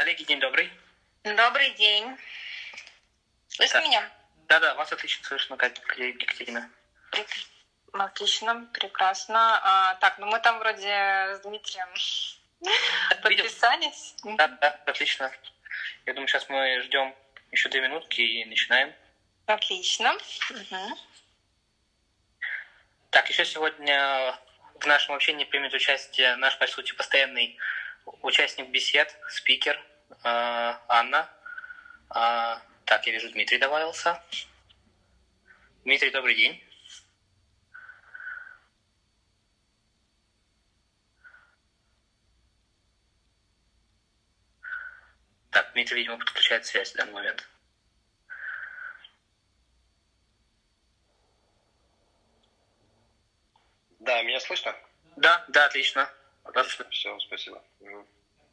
[0.00, 0.72] Коллеги, день добрый.
[1.24, 2.16] Добрый день.
[3.48, 3.86] Слышно Да.
[3.86, 4.10] меня?
[4.48, 6.70] Да-да, вас отлично слышно, Екатерина.
[7.12, 7.46] Прек-
[7.92, 9.60] Отлично, прекрасно.
[9.62, 10.88] А, так, ну мы там вроде
[11.36, 11.88] с Дмитрием
[13.22, 14.14] подписались.
[14.24, 15.30] Да, да, отлично.
[16.06, 17.14] Я думаю, сейчас мы ждем
[17.50, 18.94] еще две минутки и начинаем.
[19.44, 20.14] Отлично.
[20.48, 20.96] Мгм.
[23.10, 24.34] Так, еще сегодня
[24.76, 27.58] в нашем общении примет участие наш, по сути, постоянный
[28.22, 29.78] участник бесед, спикер
[30.22, 31.28] Анна.
[32.08, 34.22] А, так, я вижу, Дмитрий добавился.
[35.84, 36.62] Дмитрий, добрый день.
[45.50, 47.48] Так, Дмитрий, видимо, подключает связь в данный момент.
[54.00, 54.74] Да, меня слышно?
[55.16, 56.10] Да, да, отлично.
[56.44, 57.62] Отлично, все, спасибо.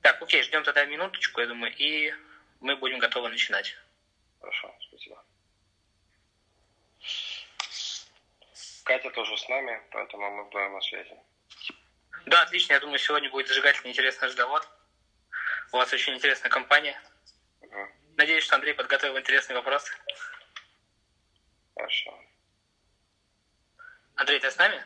[0.08, 2.14] Так, окей, ждем тогда минуточку, я думаю, и
[2.62, 3.76] мы будем готовы начинать.
[4.40, 5.22] Хорошо, спасибо.
[8.86, 11.14] Катя тоже с нами, поэтому мы вдвоем на связи.
[12.26, 14.66] Да, отлично, я думаю, сегодня будет зажигательный интересный разговор.
[15.74, 16.98] У вас очень интересная компания.
[17.60, 17.92] Мгм.
[18.16, 19.92] Надеюсь, что Андрей подготовил интересный вопрос.
[21.76, 22.18] Хорошо.
[24.16, 24.86] Андрей, ты с нами?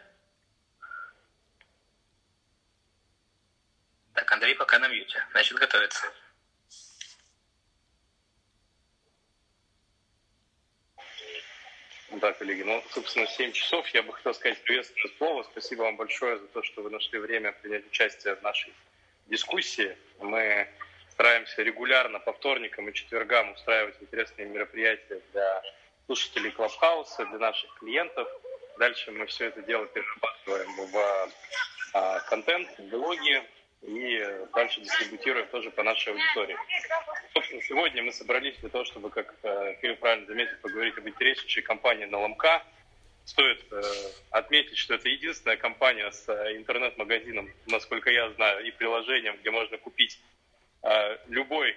[4.14, 6.06] Так, Андрей пока на мьюте, значит, готовится.
[12.12, 13.88] Да, коллеги, ну, собственно, 7 часов.
[13.90, 15.44] Я бы хотел сказать приветственное слово.
[15.44, 18.74] Спасибо вам большое за то, что вы нашли время принять участие в нашей
[19.28, 19.98] дискуссии.
[20.20, 20.68] Мы
[21.12, 25.64] стараемся регулярно по вторникам и четвергам устраивать интересные мероприятия для
[26.06, 28.28] слушателей Клабхауса, для наших клиентов.
[28.78, 31.30] Дальше мы все это дело перерабатываем в
[31.94, 33.42] а, контент, в блоги
[33.82, 36.56] и дальше дистрибутируем тоже по нашей аудитории.
[37.34, 41.64] Собственно, сегодня мы собрались для того, чтобы, как э, Кирилл правильно заметил, поговорить об интереснейшей
[41.64, 42.64] компании на Ломка.
[43.26, 43.82] Стоит э,
[44.30, 49.78] отметить, что это единственная компания с э, интернет-магазином, насколько я знаю, и приложением, где можно
[49.78, 50.20] купить
[50.84, 51.76] э, любой э,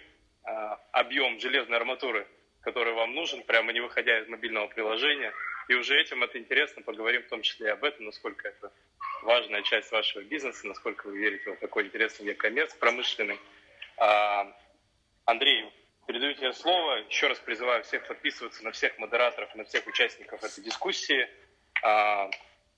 [0.92, 2.26] объем железной арматуры,
[2.60, 5.32] который вам нужен, прямо не выходя из мобильного приложения.
[5.68, 8.72] И уже этим это интересно, поговорим в том числе и об этом, насколько это
[9.22, 13.40] важная часть вашего бизнеса, насколько вы верите в такой интересный e-commerce промышленный.
[13.96, 14.52] А,
[15.24, 15.72] Андрей,
[16.06, 16.96] передаю тебе слово.
[17.08, 21.28] Еще раз призываю всех подписываться на всех модераторов, на всех участников этой дискуссии.
[21.82, 22.28] А,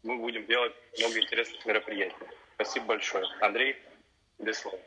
[0.02, 2.14] Мы будем делать много интересных мероприятий.
[2.54, 3.26] Спасибо большое.
[3.41, 3.76] Андрей,
[4.38, 4.78] тебе слово.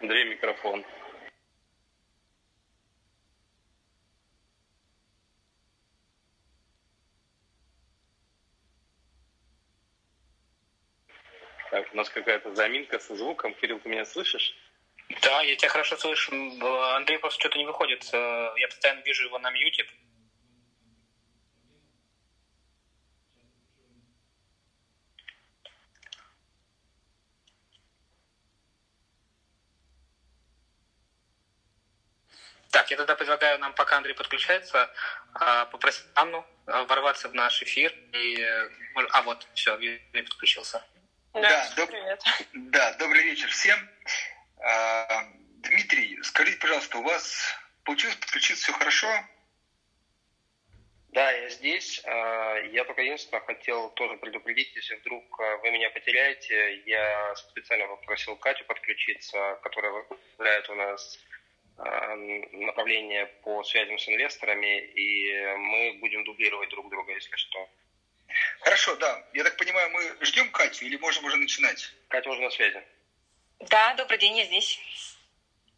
[0.00, 0.84] Андрей, микрофон.
[11.72, 13.54] Так, у нас какая-то заминка со звуком.
[13.54, 14.54] Кирилл, ты меня слышишь?
[15.22, 16.30] Да, я тебя хорошо слышу.
[16.30, 18.06] Э, Андрей просто что-то не выходит.
[18.12, 19.86] Э, Я постоянно вижу его на мьюте.
[32.70, 34.90] Так, я тогда предлагаю нам, пока Андрей подключается,
[35.32, 37.94] а, попросить Анну а, ворваться в наш эфир.
[38.12, 38.68] И, э,
[39.12, 40.84] а, вот, все, Андрей подключился.
[41.34, 42.20] Да, доб- привет.
[42.52, 43.88] Да, добрый вечер всем.
[44.60, 45.24] А,
[45.62, 47.54] Дмитрий, скажите, пожалуйста, у вас
[47.84, 49.08] получилось подключиться все хорошо?
[51.08, 52.02] Да, я здесь.
[52.04, 57.86] А, Я только единственное хотел тоже предупредить, если вдруг а, вы меня потеряете, я специально
[57.86, 61.18] попросил Катю подключиться, которая возглавляет у нас
[62.52, 67.66] направление по связям с инвесторами, и мы будем дублировать друг друга, если что.
[68.60, 69.24] Хорошо, да.
[69.32, 71.92] Я так понимаю, мы ждем Катю или можем уже начинать?
[72.08, 72.82] Катя уже на связи.
[73.60, 74.78] Да, добрый день, я здесь.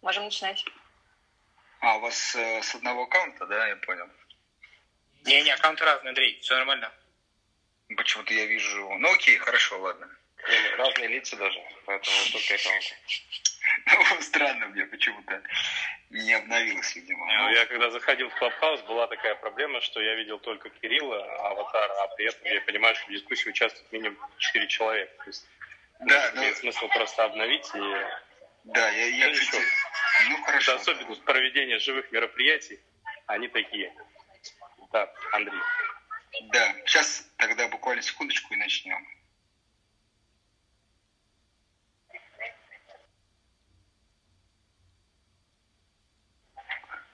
[0.03, 0.65] Можем начинать.
[1.81, 4.09] А, у вас э, с одного аккаунта, да, я понял.
[5.25, 6.93] Не-не, аккаунты разные, Андрей, все нормально.
[7.97, 8.89] Почему-то я вижу...
[8.99, 10.09] Ну окей, хорошо, ладно.
[10.77, 12.95] Разные лица даже, поэтому только аккаунты.
[13.87, 15.43] Ну, Странно мне почему-то
[16.11, 17.27] не обновилось, видимо.
[17.27, 21.23] Ну, Ну, Я когда заходил в Клабхаус, была такая проблема, что я видел только Кирилла,
[21.51, 25.13] аватар, а при этом я понимаю, что в дискуссии участвует минимум 4 человека.
[25.25, 25.47] То есть,
[26.01, 27.69] Да, может, ну- имеет смысл просто обновить.
[27.75, 27.79] И
[28.65, 29.65] Да, я, я Ну, кстати...
[30.29, 30.75] Ну, это хорошо.
[30.77, 32.81] особенность проведения живых мероприятий.
[33.27, 33.93] Они такие.
[34.93, 35.61] Так, Андрей.
[36.53, 39.07] Да, сейчас тогда буквально секундочку и начнем.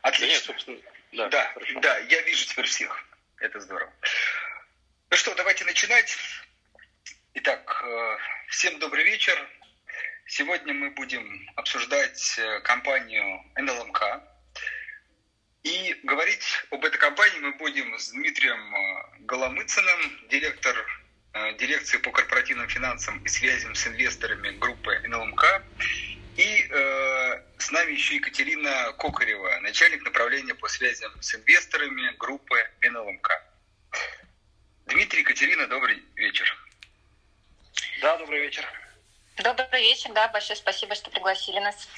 [0.03, 0.33] Отлично.
[0.33, 0.79] нет, собственно,
[1.13, 1.81] да, Да, хорошо.
[1.81, 3.05] да, я вижу теперь всех.
[3.39, 3.93] Это здорово.
[5.11, 6.17] Ну что, давайте начинать.
[7.35, 8.17] Итак, э,
[8.49, 9.37] всем добрый вечер.
[10.27, 14.03] Сегодня мы будем обсуждать э, компанию НЛМК.
[15.63, 20.77] И говорить об этой компании мы будем с Дмитрием э, Голомыцыным, директор
[21.59, 25.63] дирекции по корпоративным финансам и связям с инвесторами группы НЛМК.
[26.37, 26.69] И
[27.61, 33.29] с нами еще Екатерина Кокарева, начальник направления по связям с инвесторами группы НЛМК.
[34.87, 36.57] Дмитрий, Екатерина, добрый вечер.
[38.01, 38.65] Да, добрый вечер.
[39.37, 41.89] Добрый вечер, да, большое спасибо, что пригласили нас.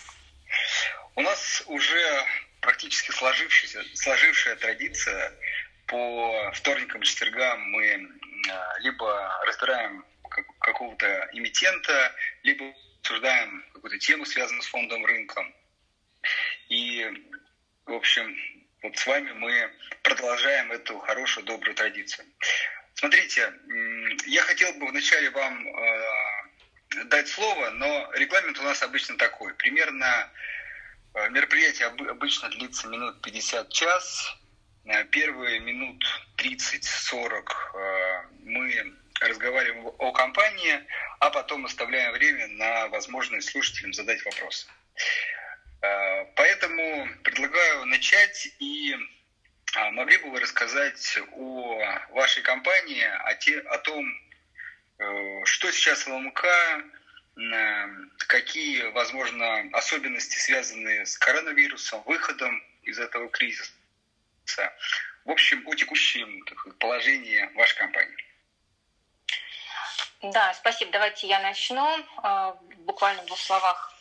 [1.15, 2.25] У нас уже
[2.61, 5.33] практически сложившаяся, сложившая традиция
[5.87, 8.09] по вторникам и четвергам мы
[8.51, 10.05] а, либо разбираем
[10.61, 15.53] какого-то эмитента, либо обсуждаем какую-то тему, связанную с фондовым рынком.
[16.69, 17.05] И,
[17.85, 18.37] в общем,
[18.83, 19.71] вот с вами мы
[20.03, 22.27] продолжаем эту хорошую, добрую традицию.
[22.95, 23.53] Смотрите,
[24.27, 29.53] я хотел бы вначале вам э, дать слово, но регламент у нас обычно такой.
[29.55, 30.31] Примерно
[31.15, 34.37] э, мероприятие обычно длится минут 50 час.
[34.85, 36.05] Э, первые минут
[36.37, 37.45] 30-40
[38.45, 38.95] мы
[39.29, 40.81] разговариваем о компании,
[41.21, 44.67] а потом оставляем время на возможность слушателям задать вопросы.
[46.37, 48.97] Поэтому предлагаю начать и
[49.75, 51.81] а могли бы вы рассказать о
[52.11, 54.07] вашей компании, о, те, о том,
[54.99, 56.45] э, что сейчас в ЛМК,
[58.29, 63.73] какие, возможно, особенности связаны с коронавирусом, выходом из этого кризиса.
[65.25, 66.45] В общем, о текущем
[66.79, 68.17] положении вашей компании.
[70.23, 70.93] Да, спасибо.
[70.93, 71.87] Давайте я начну.
[72.23, 73.93] Э, буквально в двух словах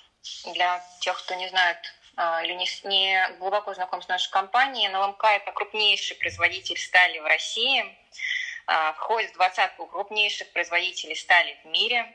[0.53, 1.77] для тех, кто не знает
[2.15, 7.19] а, или не, не глубоко знаком с нашей компанией, но ЛМК– это крупнейший производитель стали
[7.19, 7.83] в России,
[8.67, 12.13] а, входит в двадцатку крупнейших производителей стали в мире.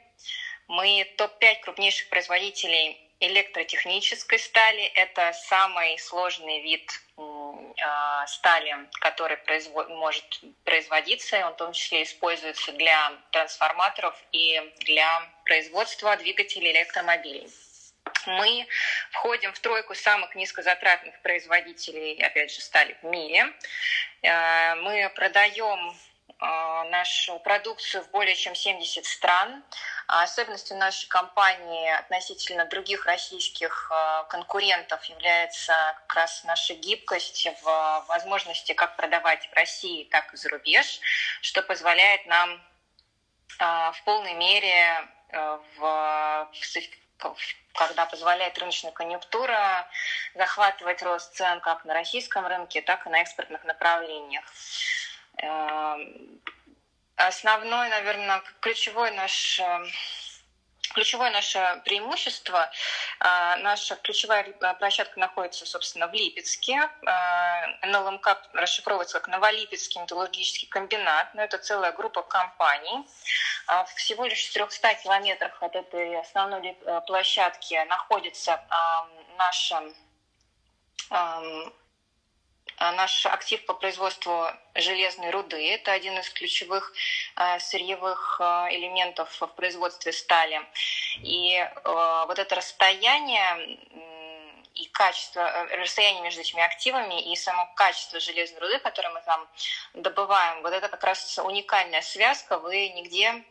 [0.69, 4.85] Мы топ-5 крупнейших производителей электротехнической стали.
[4.95, 12.73] Это самый сложный вид а, стали, который производ, может производиться, он в том числе используется
[12.73, 17.49] для трансформаторов и для производства двигателей электромобилей
[18.27, 18.67] мы
[19.11, 23.53] входим в тройку самых низкозатратных производителей, опять же, стали в мире.
[24.23, 25.95] Э, мы продаем
[26.39, 29.63] нашу продукцию в более чем 70 стран.
[30.07, 35.73] А особенностью нашей компании относительно других российских э, конкурентов является
[36.07, 41.01] как раз наша гибкость в возможности как продавать в России, так и за рубеж,
[41.41, 42.63] что позволяет нам
[43.59, 45.09] в полной мере
[45.79, 46.51] в
[47.73, 49.89] когда позволяет рыночная конъюнктура
[50.35, 54.45] захватывать рост цен как на российском рынке, так и на экспортных направлениях.
[55.37, 56.41] Эм,
[57.17, 59.61] основной, наверное, ключевой наш
[60.97, 62.71] Ключевое наше преимущество,
[63.21, 66.89] а, наша ключевая площадка находится, собственно, в Липецке.
[67.05, 73.07] А, НЛМК расшифровывается как Новолипецкий металлургический комбинат, но это целая группа компаний.
[73.67, 78.65] А, всего лишь в 300 километрах от этой основной площадки находится
[79.37, 79.83] наша
[81.11, 81.43] а,
[82.79, 86.93] наш актив по производству железной руды– это один из ключевых
[87.35, 90.61] а, сырьевых а, элементов в производстве стали.
[91.23, 93.79] И вот это расстояние
[94.75, 99.49] и качество, э, расстояние между этими активами и само качество железной руды, которую мы там
[99.95, 102.59] добываем, вот это как раз уникальная связка.
[102.59, 103.43] Вы нигде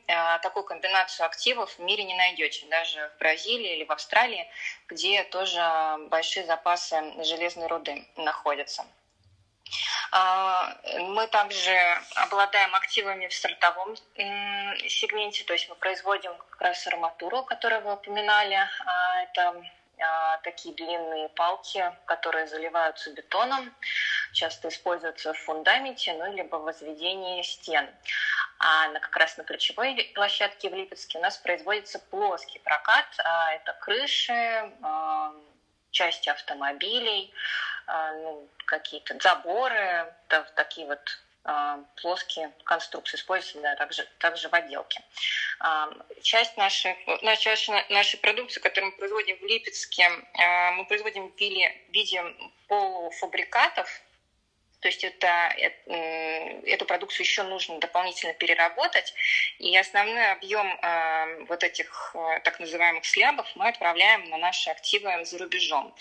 [0.44, 4.48] такую комбинацию активов в мире не найдете, даже в Бразилии или в Австралии,
[4.88, 5.62] где тоже
[6.10, 8.86] большие запасы железной руды находятся.
[10.12, 11.76] А, мы также
[12.16, 18.56] обладаем активами в сортовом сегменте, то есть мы производим как раз арматуру, которую вы упоминали.
[18.56, 19.62] А, это
[20.00, 23.74] а, такие длинные палки, которые заливаются бетоном,
[24.34, 27.90] часто используются в фундаменте, ну, либо в возведении стен.
[28.60, 33.06] А на, как раз на ключевой площадке в Липецке у нас производится плоский прокат.
[33.18, 34.72] Это крыши,
[35.96, 37.32] части автомобилей,
[37.88, 40.14] а, ну, какие-то заборы,
[40.56, 41.00] такие вот
[41.46, 45.02] а, плоские конструкции используются да, также, также в отделке.
[45.60, 45.90] А,
[46.22, 46.96] часть нашей,
[47.40, 50.10] часть нашей продукции, которую мы производим в Липецке,
[50.74, 52.24] мы производим в виде
[52.68, 53.88] полуфабрикатов,
[54.86, 55.28] то есть это,
[55.88, 59.16] эту продукцию еще нужно дополнительно переработать.
[59.58, 60.80] И основной объем
[61.48, 65.96] вот этих э, так называемых слябов мы отправляем на наши активы за рубежом.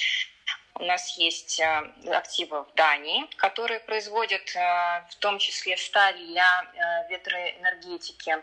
[0.74, 1.64] У нас есть э,
[2.12, 8.36] активы в Дании, которые производят э, в том числе сталь для ветроэнергетики.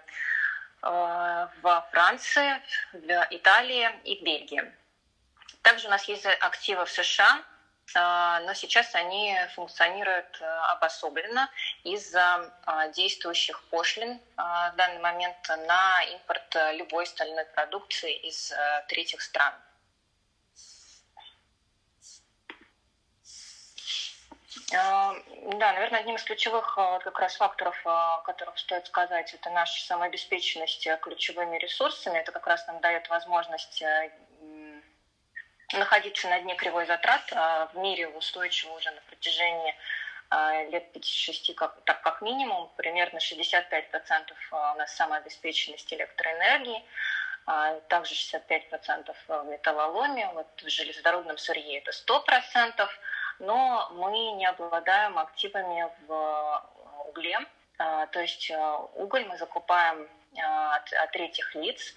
[0.82, 2.60] во Франции,
[2.94, 4.64] в Италии и Бельгии.
[5.62, 7.44] Также у нас есть активы в США,
[7.94, 11.50] но сейчас они функционируют э, обособленно
[11.84, 18.84] из-за а, действующих пошлин а, в данный момент на импорт любой стальной продукции из э,
[18.88, 19.54] третьих стран.
[24.72, 25.14] Да,
[25.74, 31.58] наверное, одним из ключевых как раз факторов, о которых стоит сказать, это наша самообеспеченность ключевыми
[31.58, 32.20] ресурсами.
[32.20, 34.12] Это как раз нам дает возможность э,
[35.74, 39.76] находиться на дне кривой затрат а, в мире устойчиво уже на протяжении
[40.30, 46.84] а, лет 5-6 как, так как минимум, примерно 65% а, у нас самообеспеченность электроэнергии,
[47.88, 52.88] также 65% в металлоломе, вот в железнодорожном сырье это 100%,
[53.40, 56.70] но мы не обладаем активами в
[57.08, 57.40] угле,
[57.78, 58.52] то есть
[58.94, 61.96] уголь мы закупаем от, от третьих лиц,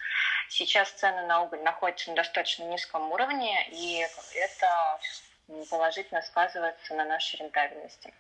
[0.49, 5.01] Сейчас цены на уголь находятся на достаточно низком уровне, и это
[5.71, 8.15] положительно сказывается на нашей рентабельности.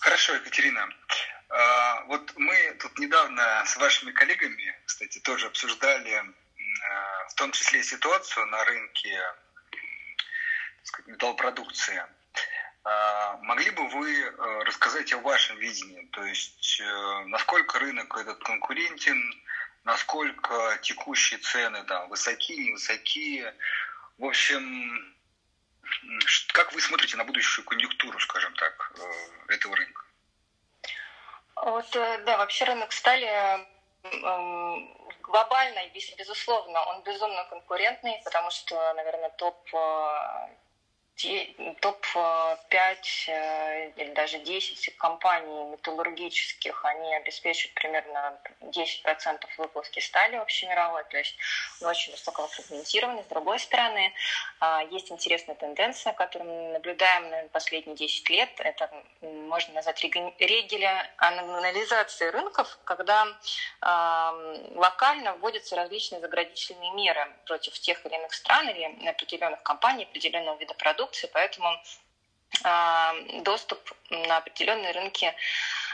[0.00, 0.88] Хорошо, Екатерина.
[1.48, 6.22] А, вот мы тут недавно с вашими коллегами, кстати, тоже обсуждали
[7.28, 9.20] в том числе ситуацию на рынке
[10.82, 12.02] сказать, металлопродукции.
[12.84, 14.30] А, могли бы вы
[14.64, 16.06] рассказать о вашем видении?
[16.12, 19.42] То есть, э, насколько рынок этот конкурентен,
[19.84, 23.54] насколько текущие цены там высокие, невысокие.
[24.18, 25.14] В общем,
[26.52, 30.02] как вы смотрите на будущую конъюнктуру, скажем так, э, этого рынка?
[31.56, 33.66] Вот, э, да, вообще рынок стали
[35.22, 40.48] глобально и безусловно, он безумно конкурентный, потому что, наверное, топ э,
[41.16, 42.96] топ-5
[43.28, 51.36] э, или даже 10 компаний металлургических, они обеспечивают примерно 10% выплавки стали общемировой, то есть
[51.82, 53.22] очень высоко фрагментированы.
[53.22, 54.12] С другой стороны,
[54.58, 58.50] а, есть интересная тенденция, которую мы наблюдаем наверное, последние 10 лет.
[58.58, 58.90] Это
[59.20, 63.28] можно назвать регионализацией рынков, когда
[63.80, 70.74] локально вводятся различные заградительные меры против тех или иных стран или определенных компаний, определенного вида
[70.74, 71.68] продуктов, продукции, поэтому
[72.64, 73.78] а, доступ
[74.10, 75.32] на определенные рынки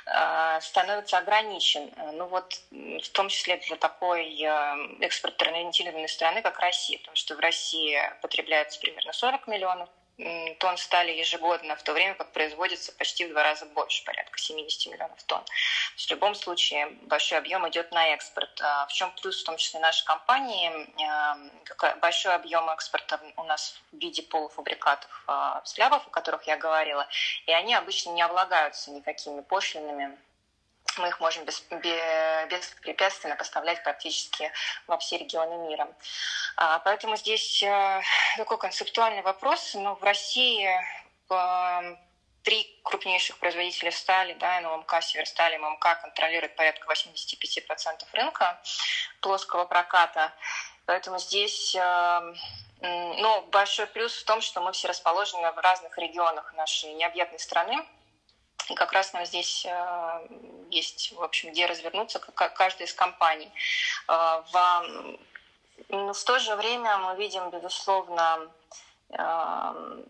[0.07, 1.91] а, становится ограничен.
[2.15, 7.41] Ну вот в том числе для такой а, экспортно-ориентированной страны, как Россия, потому что в
[7.41, 9.89] России потребляется примерно 40 миллионов
[10.59, 14.93] тонн стали ежегодно, в то время как производится почти в два раза больше, порядка 70
[14.93, 15.45] миллионов тонн.
[15.97, 18.61] В любом случае большой объем идет на экспорт.
[18.63, 20.71] А в чем плюс, в том числе нашей компании,
[22.01, 27.07] большой объем экспорта у нас в виде полуфабрикатов, а, слябов, о которых я говорила,
[27.47, 30.19] и они обычно не облагаются никакими пошлинами
[30.99, 31.61] мы их можем без,
[32.51, 34.53] беспрепятственно поставлять практически
[34.87, 35.89] во все регионы мира.
[36.57, 38.03] А, поэтому здесь э,
[38.37, 39.75] такой концептуальный вопрос.
[39.75, 40.69] Но в России
[41.31, 41.97] э,
[42.43, 48.61] три крупнейших производителя стали, да, НЛМК, Северсталь ММК контролируют порядка 85% рынка
[49.21, 50.33] плоского проката.
[50.87, 52.35] Поэтому здесь э,
[52.81, 57.87] ну, большой плюс в том, что мы все расположены в разных регионах нашей необъятной страны.
[58.71, 60.29] И как раз нам здесь э,
[60.71, 63.51] есть, в общем, где развернуться, как каждая из компаний.
[64.09, 64.85] Э, в,
[65.89, 68.49] ну, в то же время мы видим, безусловно,
[69.11, 70.05] э,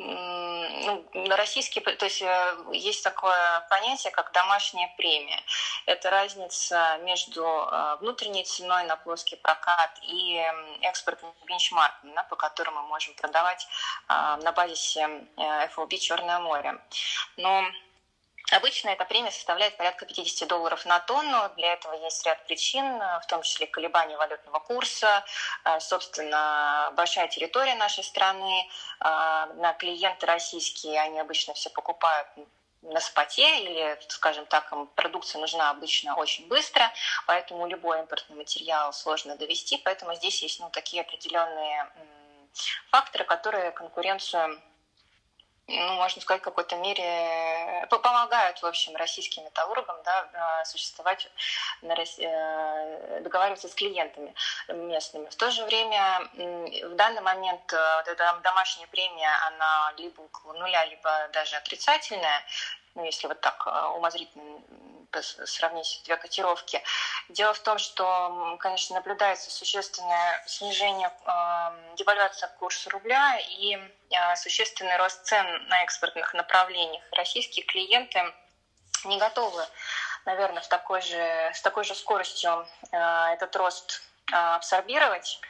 [0.00, 1.04] ну,
[1.36, 5.40] российские, то есть э, есть такое понятие, как домашняя премия.
[5.86, 10.42] Это разница между э, внутренней ценой на плоский прокат и
[10.82, 13.66] экспортным бенчмарком, да, по которому мы можем продавать
[14.08, 16.78] э, на базисе FOB Черное море.
[17.36, 17.64] Но
[18.50, 21.50] Обычно эта премия составляет порядка 50 долларов на тонну.
[21.56, 25.24] Для этого есть ряд причин, в том числе колебания валютного курса,
[25.64, 28.68] э, собственно, большая территория нашей страны.
[29.00, 32.28] Э, на клиенты российские, они обычно все покупают
[32.82, 36.90] на споте или, скажем так, им продукция нужна обычно очень быстро,
[37.26, 41.90] поэтому любой импортный материал сложно довести, поэтому здесь есть ну, такие определенные
[42.90, 44.60] факторы, которые конкуренцию
[45.70, 51.30] ну, можно сказать, в какой-то мере э, помогают, в общем, российским металлургам да, существовать,
[51.82, 54.34] э, договариваться с клиентами
[54.68, 55.28] местными.
[55.28, 60.54] В то же время в данный момент э, вот эта домашняя премия, она либо около
[60.54, 62.44] нуля, либо даже отрицательная,
[62.94, 63.66] ну, если вот так
[63.96, 64.60] умозрительно
[65.44, 66.82] сравнить две котировки.
[67.28, 74.96] Дело в том, что, конечно, наблюдается существенное снижение, э, девальвация курса рубля и э, существенный
[74.96, 77.02] рост цен на экспортных направлениях.
[77.12, 78.22] Российские клиенты
[79.04, 79.64] не готовы
[80.26, 85.40] наверное, в такой же, с такой же скоростью этот рост абсорбировать.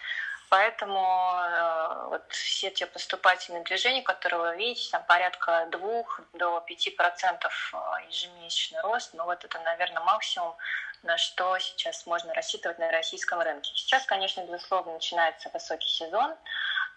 [0.51, 6.97] Поэтому э, вот все те поступательные движения, которые вы видите, там порядка 2 до 5
[6.97, 7.73] процентов
[8.09, 10.57] ежемесячный рост, ну вот это, наверное, максимум,
[11.05, 13.71] на что сейчас можно рассчитывать на российском рынке.
[13.77, 16.35] Сейчас, конечно, безусловно, начинается высокий сезон.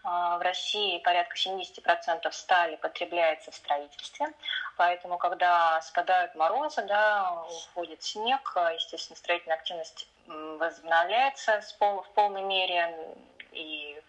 [0.04, 4.34] В России порядка 70% стали потребляется в строительстве,
[4.76, 13.16] поэтому когда спадают морозы, да, уходит снег, естественно, строительная активность возобновляется в полной мере,
[13.54, 14.02] и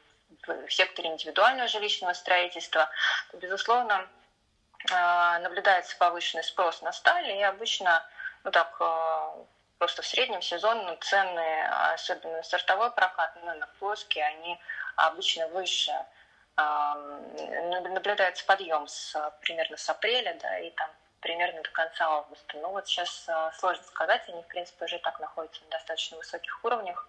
[0.47, 2.91] в секторе индивидуального жилищного строительства,
[3.31, 4.09] то, безусловно,
[4.93, 8.07] а, наблюдается повышенный спрос на сталь, и обычно,
[8.45, 9.35] ну так, а,
[9.79, 14.61] просто в среднем сезон цены, особенно сортовой прокат, ну, на плоские, они
[14.97, 15.93] обычно выше.
[16.57, 22.59] А, наблюдается подъем с, примерно с апреля, да, и там примерно до конца августа.
[22.59, 27.09] Ну вот сейчас сложно сказать, они, в принципе, уже так находятся на достаточно высоких уровнях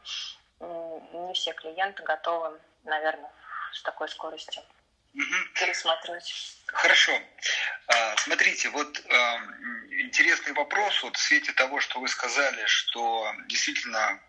[0.59, 3.31] не все клиенты готовы, наверное,
[3.73, 4.63] с такой скоростью
[5.13, 5.35] угу.
[5.55, 6.57] пересматривать.
[6.67, 7.19] Хорошо.
[7.87, 8.99] А, смотрите, вот
[9.91, 14.19] интересный вопрос вот в свете того, что вы сказали, что действительно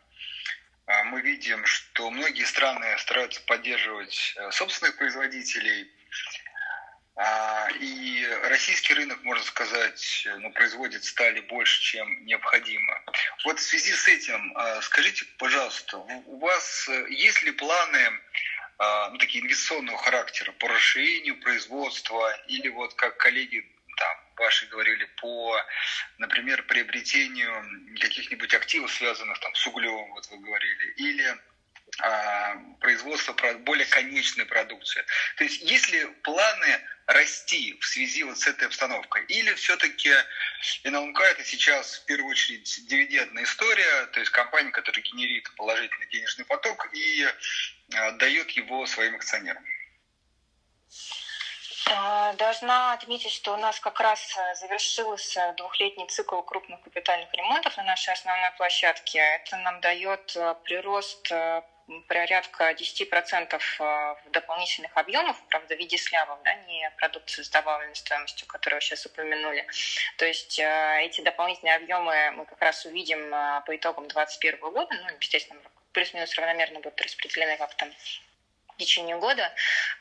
[0.87, 5.91] а, мы видим, что многие страны стараются поддерживать э, собственных производителей,
[7.81, 13.01] и российский рынок, можно сказать, ну, производит стали больше, чем необходимо.
[13.45, 18.21] Вот в связи с этим, а, скажите, пожалуйста, у вас э, есть ли планы
[18.79, 23.65] а, ну, такие инвестиционного характера по расширению производства или вот как коллеги
[23.97, 25.59] там, ваши говорили, по,
[26.19, 31.39] например, приобретению каких-нибудь активов, связанных там, с углем, вот вы говорили, или а,
[32.81, 35.05] производства более конечной продукции.
[35.37, 39.25] То есть есть ли планы расти в связи вот с этой обстановкой?
[39.27, 40.13] Или все-таки
[40.85, 46.45] НЛМК это сейчас в первую очередь дивидендная история, то есть компания, которая генерит положительный денежный
[46.45, 47.27] поток и
[47.95, 49.65] а, дает его своим акционерам?
[51.89, 57.85] А, должна отметить, что у нас как раз завершился двухлетний цикл крупных капитальных ремонтов на
[57.85, 59.19] нашей основной площадке.
[59.19, 61.31] Это нам дает прирост
[62.09, 68.47] порядка 10% в дополнительных объемов, правда, в виде слябов, да, не продукции с добавленной стоимостью,
[68.47, 69.67] которую сейчас упомянули.
[70.17, 74.95] То есть э, эти дополнительные объемы мы как раз увидим э, по итогам 2021 года,
[74.95, 75.61] ну, естественно,
[75.93, 77.89] плюс-минус равномерно будут распределены как-то
[78.77, 79.51] в течение года.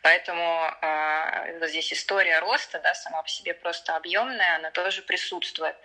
[0.02, 5.76] Поэтому э, вот здесь история роста, да, сама по себе просто объемная, она тоже присутствует.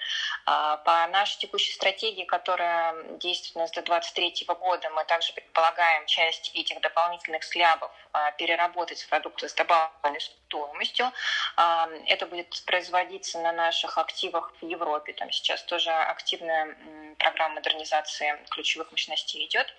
[0.46, 6.07] Э, по нашей текущей стратегии, которая действует у нас до 2023 года, мы также предполагаем
[6.07, 7.90] часть этих дополнительных слябов
[8.38, 11.12] переработать в продукты с добавленной стоимостью.
[11.57, 15.12] Э, это будет производиться на наших активах в Европе.
[15.12, 16.77] Там сейчас тоже активная
[17.18, 19.73] программа модернизации ключевых мощностей идет.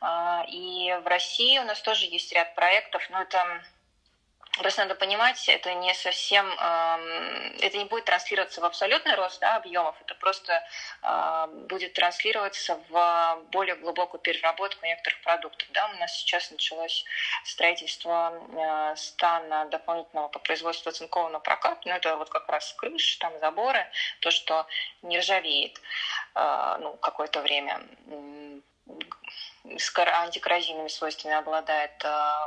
[0.00, 3.62] А, и в России у нас тоже есть ряд проектов, но это
[4.58, 9.96] Просто надо понимать, это не совсем, это не будет транслироваться в абсолютный рост да, объемов,
[10.02, 10.62] это просто
[11.00, 15.66] а, будет транслироваться в более глубокую переработку некоторых продуктов.
[15.72, 15.88] Да.
[15.94, 17.02] У нас сейчас началось
[17.44, 23.32] строительство а, стана дополнительного по производству оцинкованного проката, ну это вот как раз крыши, там
[23.40, 23.86] заборы,
[24.20, 24.66] то, что
[25.00, 25.80] не ржавеет
[26.34, 27.80] ну, какое-то время
[29.78, 31.92] с антикоррозийными свойствами обладает.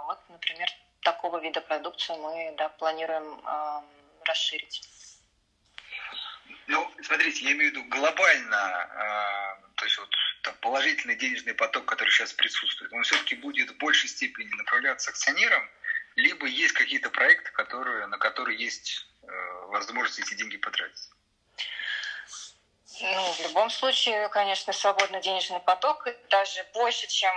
[0.05, 0.69] Вот, например,
[1.05, 3.81] такого вида продукцию мы да, планируем э,
[4.25, 4.81] расширить.
[6.67, 10.09] Ну, смотрите, я имею в виду глобально, э, то есть вот
[10.41, 15.69] там, положительный денежный поток, который сейчас присутствует, он все-таки будет в большей степени направляться акционерам,
[16.15, 19.27] либо есть какие-то проекты, которые, на которые есть э,
[19.67, 21.09] возможность эти деньги потратить.
[23.01, 27.33] Ну, в любом случае, конечно, свободный денежный поток даже больше, чем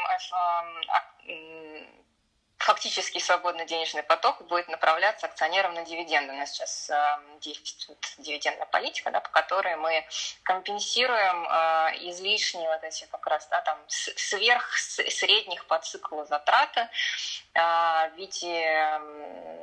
[2.69, 6.35] фактически свободный денежный поток будет направляться акционерам на дивиденды.
[6.35, 6.95] У нас сейчас э,
[7.41, 10.07] действует дивидендная политика, да, по которой мы
[10.43, 16.89] компенсируем э, излишние вот эти как раз да, там сверх средних по циклу затраты э,
[17.55, 19.01] в виде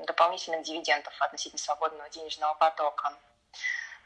[0.08, 3.13] дополнительных дивидендов относительно свободного денежного потока.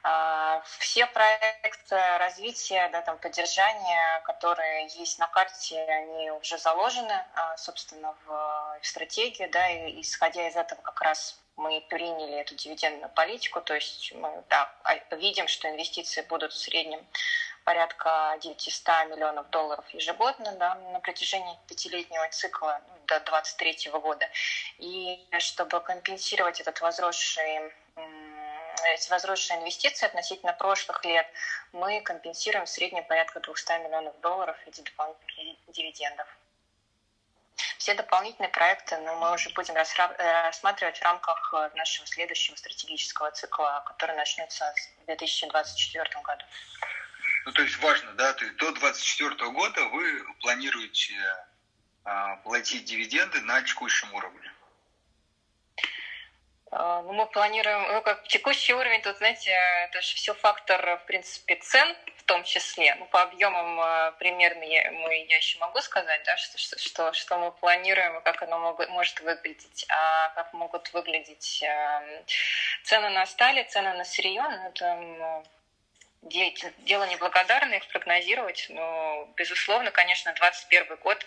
[0.02, 7.58] А, все проекты развития, да, там, поддержания, которые есть на карте, они уже заложены, а,
[7.58, 13.60] собственно, в, стратегию, да, и исходя из этого как раз мы приняли эту дивидендную политику,
[13.62, 17.06] то есть мы да, а, видим, что инвестиции будут в среднем
[17.66, 24.28] порядка 900 миллионов долларов ежегодно да, на протяжении пятилетнего цикла ну, до 2023 года.
[24.80, 27.72] И чтобы компенсировать этот возросший
[28.94, 31.28] эти возросшие инвестиции относительно прошлых лет
[31.72, 34.84] мы компенсируем в среднем порядка 200 миллионов долларов в виде
[35.68, 36.28] дивидендов.
[37.78, 39.84] Все дополнительные проекты ну, мы уже будем э,
[40.44, 46.46] рассматривать в рамках э, нашего следующего стратегического цикла, который начнется в 2024 году.
[47.46, 51.14] Ну, то есть важно, да, то есть до 2024 года вы планируете
[52.04, 54.52] а, платить дивиденды на текущем уровне?
[56.72, 59.52] А, ну, мы планируем, ну, как текущий уровень, тут, знаете,
[59.86, 62.94] это же все фактор, в принципе, цен в том числе.
[62.96, 67.38] Ну, по объемам а, примерно я, мы, я еще могу сказать, да, что, что, что
[67.40, 69.86] мы планируем и как оно мог, может выглядеть.
[69.90, 72.24] А как могут выглядеть э,
[72.84, 74.72] цены на стали, цены на сырье, ну,
[75.18, 75.44] ну,
[76.22, 81.26] дело неблагодарное их прогнозировать, но, безусловно, конечно, 21 год,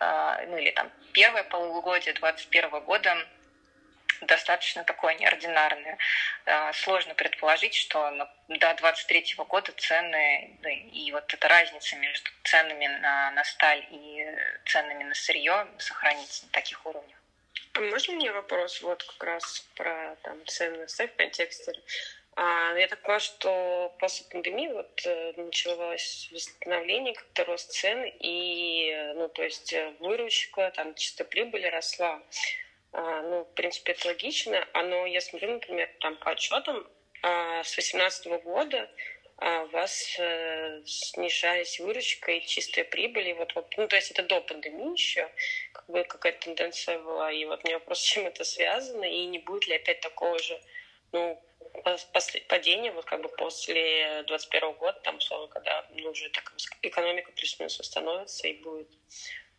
[0.00, 3.16] ну или там первое полугодие 21 года
[4.22, 5.98] достаточно такое неординарное.
[6.46, 10.58] Э, сложно предположить, что до 23 года цены
[10.92, 14.26] и вот эта разница между ценами на, на сталь и
[14.66, 17.16] ценами на сырье сохранится на таких уровнях.
[17.74, 21.72] А можно мне вопрос вот как раз про там, цены на сталь в контексте?
[22.36, 29.12] А, я так понимаю, что после пандемии вот э, началось восстановление, как-то рост цен, и,
[29.16, 32.22] ну, то есть э, выручка, там, чисто прибыль росла.
[32.92, 34.66] А, ну, в принципе, это логично.
[34.72, 36.86] А, но я смотрю, например, там по отчетам
[37.22, 38.90] а, с 2018 года
[39.42, 43.28] у вас э, снижались выручка и чистая прибыль.
[43.28, 45.30] И вот, вот, ну, то есть это до пандемии еще
[45.72, 47.32] как бы какая-то тенденция была.
[47.32, 50.60] И вот меня вопрос, с чем это связано, и не будет ли опять такого же,
[51.12, 51.42] ну,
[52.48, 57.78] падения, вот как бы после 21 года, там, условно, когда ну, уже так экономика плюс-минус
[57.78, 58.88] восстановится и будет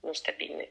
[0.03, 0.69] ну, стабильной.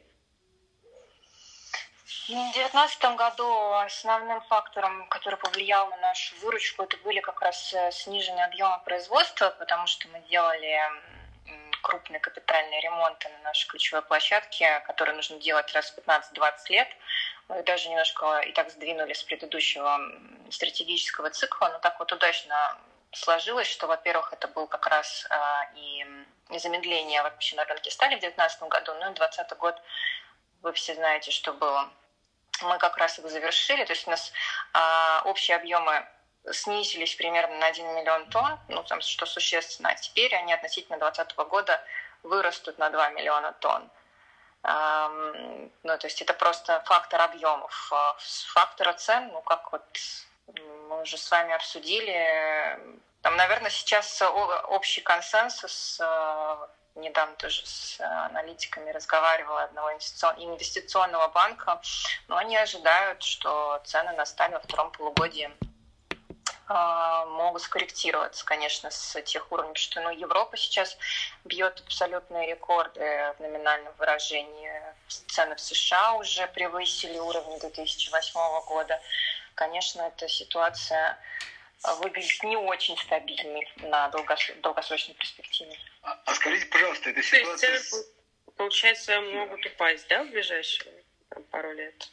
[2.10, 7.92] В 2019 году основным фактором, который повлиял на нашу выручку, это были как раз э,
[7.92, 10.80] сниженные объемы производства, потому что мы делали
[11.82, 16.88] крупные капитальные ремонты на нашей ключевой площадке, которые нужно делать раз в 15-20 лет.
[17.48, 20.00] Мы даже немножко и так сдвинули с предыдущего
[20.50, 22.76] стратегического цикла, но так вот удачно
[23.12, 26.04] сложилось, что, во-первых, это был как раз а, и
[26.58, 29.80] замедление вообще на рынке стали в 2019 году, ну и 2020 год
[30.62, 31.88] вы все знаете, что было
[32.62, 33.84] мы как раз его завершили.
[33.84, 34.32] То есть у нас
[34.72, 36.06] а, общие объемы
[36.52, 39.90] снизились примерно на 1 миллион тонн, ну, там, что существенно.
[39.90, 41.82] А теперь они относительно 2020 года
[42.22, 43.90] вырастут на 2 миллиона тонн.
[44.62, 47.88] Um, ну, то есть это просто фактор объемов.
[47.92, 48.16] А
[48.52, 49.82] фактора цен, ну, как вот
[50.88, 52.78] мы уже с вами обсудили,
[53.22, 61.80] там, наверное, сейчас общий консенсус а, недавно тоже с э, аналитиками разговаривала одного инвестиционного банка,
[62.28, 65.50] но они ожидают, что цены на сталь во втором полугодии
[66.72, 70.96] а, могут скорректироваться, конечно, с тех уровней, что ну, Европа сейчас
[71.44, 74.70] бьет абсолютные рекорды в номинальном выражении.
[75.08, 79.00] Цены в США уже превысили уровни 2008 года.
[79.56, 81.18] Конечно, эта ситуация
[81.82, 85.76] выглядит не очень стабильной на долгосрочной перспективе.
[86.02, 87.68] А, а скажите, пожалуйста, эта ситуация...
[87.68, 88.04] То есть цены,
[88.56, 92.08] получается, могут упасть, да, в ближайшие там, пару лет?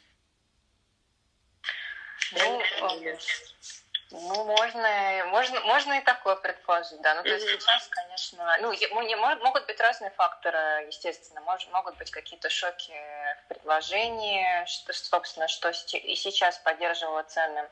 [2.32, 2.62] Ну,
[4.10, 7.14] ну, можно, можно, можно и такое предположить, да.
[7.16, 7.60] Ну, то есть mm-hmm.
[7.60, 11.42] сейчас, конечно, ну, не, могут быть разные факторы, естественно.
[11.42, 12.92] Может, могут быть какие-то шоки
[13.44, 17.68] в предложении, что, собственно, что и сейчас поддерживало цены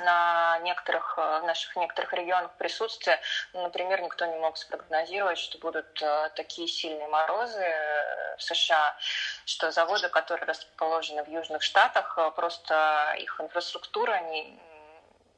[0.00, 3.20] на некоторых, э, наших некоторых регионах присутствие.
[3.52, 8.96] Ну, например, никто не мог спрогнозировать, что будут э, такие сильные морозы э, в США,
[9.44, 14.58] что заводы, которые расположены в Южных Штатах, просто их инфраструктура не,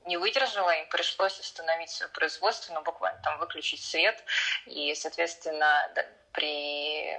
[0.06, 4.22] не выдержала, им пришлось остановить свое производство, ну, буквально там выключить свет,
[4.66, 5.90] и, соответственно,
[6.32, 7.16] при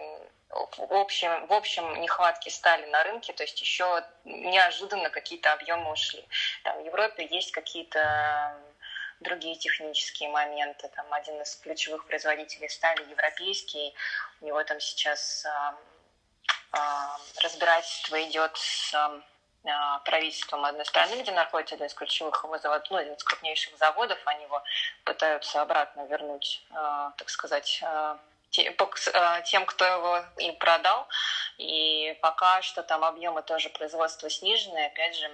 [0.50, 6.26] в общем, в общем нехватке стали на рынке, то есть еще неожиданно какие-то объемы ушли.
[6.64, 8.58] Там в Европе есть какие-то
[9.20, 10.90] другие технические моменты.
[10.96, 13.94] Там один из ключевых производителей стали европейский,
[14.42, 15.76] у него там сейчас а,
[16.72, 18.94] а, разбирательство идет с
[19.66, 23.78] а, правительством одной страны, где находится один из ключевых его заводов, ну, один из крупнейших
[23.78, 24.64] заводов, они его
[25.04, 28.18] пытаются обратно вернуть, а, так сказать, а,
[28.52, 31.08] тем, кто его им продал.
[31.58, 35.26] И пока что там объемы тоже производства снижены, опять же,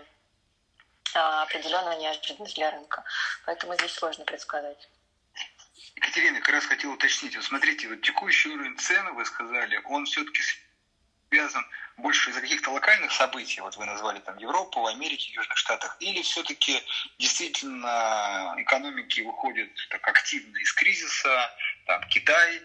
[1.13, 3.03] э, определенная неожиданность для рынка.
[3.45, 4.89] Поэтому здесь сложно предсказать.
[5.95, 7.35] Екатерина, как раз хотел уточнить.
[7.35, 10.41] Вот смотрите, вот текущий уровень цены, вы сказали, он все-таки
[11.29, 11.65] связан
[11.97, 16.83] больше из-за каких-то локальных событий, вот вы назвали там Европу, Америке, Южных Штатах, или все-таки
[17.17, 22.61] действительно экономики выходят так активно из кризиса, там Китай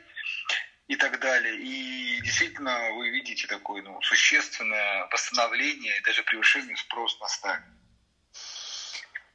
[0.90, 7.16] и так далее, и действительно вы видите такое ну, существенное восстановление и даже превышение спроса
[7.20, 7.62] на сталь.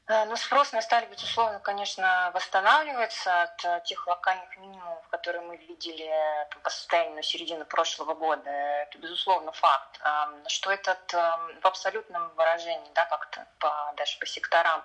[0.07, 5.57] Э, ну, спрос на сталь, безусловно, конечно, восстанавливается от э, тех локальных минимумов, которые мы
[5.57, 6.11] видели
[6.51, 8.49] там, по состоянию на середину прошлого года.
[8.49, 9.99] Это, безусловно, факт.
[10.47, 14.83] Что этот в абсолютном выражении, да, как-то по, даже по секторам,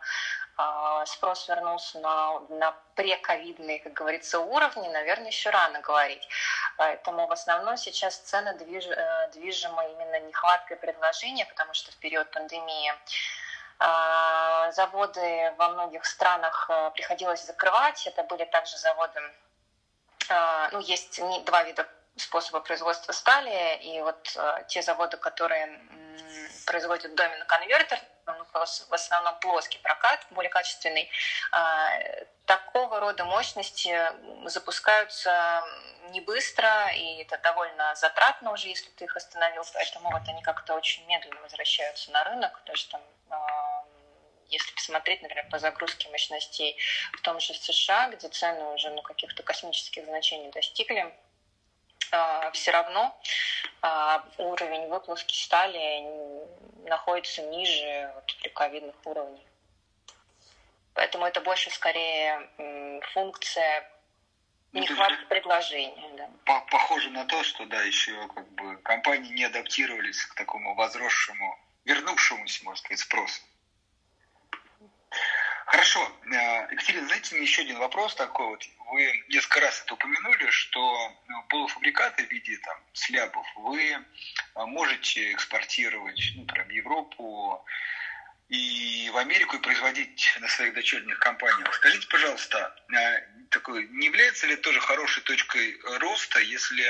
[0.57, 6.27] а, спрос вернулся на, на прековидные, как говорится, уровни, наверное, еще рано говорить.
[6.77, 12.31] Поэтому в основном сейчас цены движ, э, движимы именно нехваткой предложения, потому что в период
[12.31, 12.93] пандемии
[14.73, 18.07] заводы во многих странах э, приходилось закрывать.
[18.07, 19.21] Это были также заводы,
[20.29, 25.81] а, ну, есть два вида способа производства стали, и вот э, те заводы, которые
[26.67, 31.09] производят домино-конвертер, в основном плоский прокат, более качественный,
[31.53, 31.91] а,
[32.45, 33.99] такого рода мощности
[34.47, 35.65] запускаются
[36.11, 40.75] не быстро, и это довольно затратно уже, если ты их остановил, поэтому вот они как-то
[40.75, 43.03] очень медленно возвращаются на рынок, потому что там
[44.51, 46.77] если посмотреть, например, по загрузке мощностей
[47.13, 51.13] в том же США, где цены уже ну, каких-то космических значений достигли,
[52.13, 53.19] а, все равно
[53.83, 56.05] а, уровень выплавки стали
[56.89, 59.47] находится ниже вот, прековидных уровней.
[60.95, 62.49] Поэтому это больше скорее
[63.13, 63.89] функция
[64.73, 66.09] ну, нехватки предложения.
[66.17, 66.61] Да.
[66.71, 72.65] Похоже на то, что да, еще как бы компании не адаптировались к такому возросшему, вернувшемуся,
[72.65, 73.41] можно сказать, спросу.
[75.71, 76.01] Хорошо.
[76.25, 78.49] Э, Екатерина, знаете, мне еще один вопрос такой.
[78.49, 84.01] Вот вы несколько раз это упомянули, что ну, полуфабрикаты в виде там, слябов вы э,
[84.67, 87.65] можете экспортировать ну, прям, в Европу
[88.49, 91.73] и в Америку и производить на своих дочерних компаниях.
[91.73, 96.85] Скажите, пожалуйста, э, такой, не является ли тоже хорошей точкой роста, если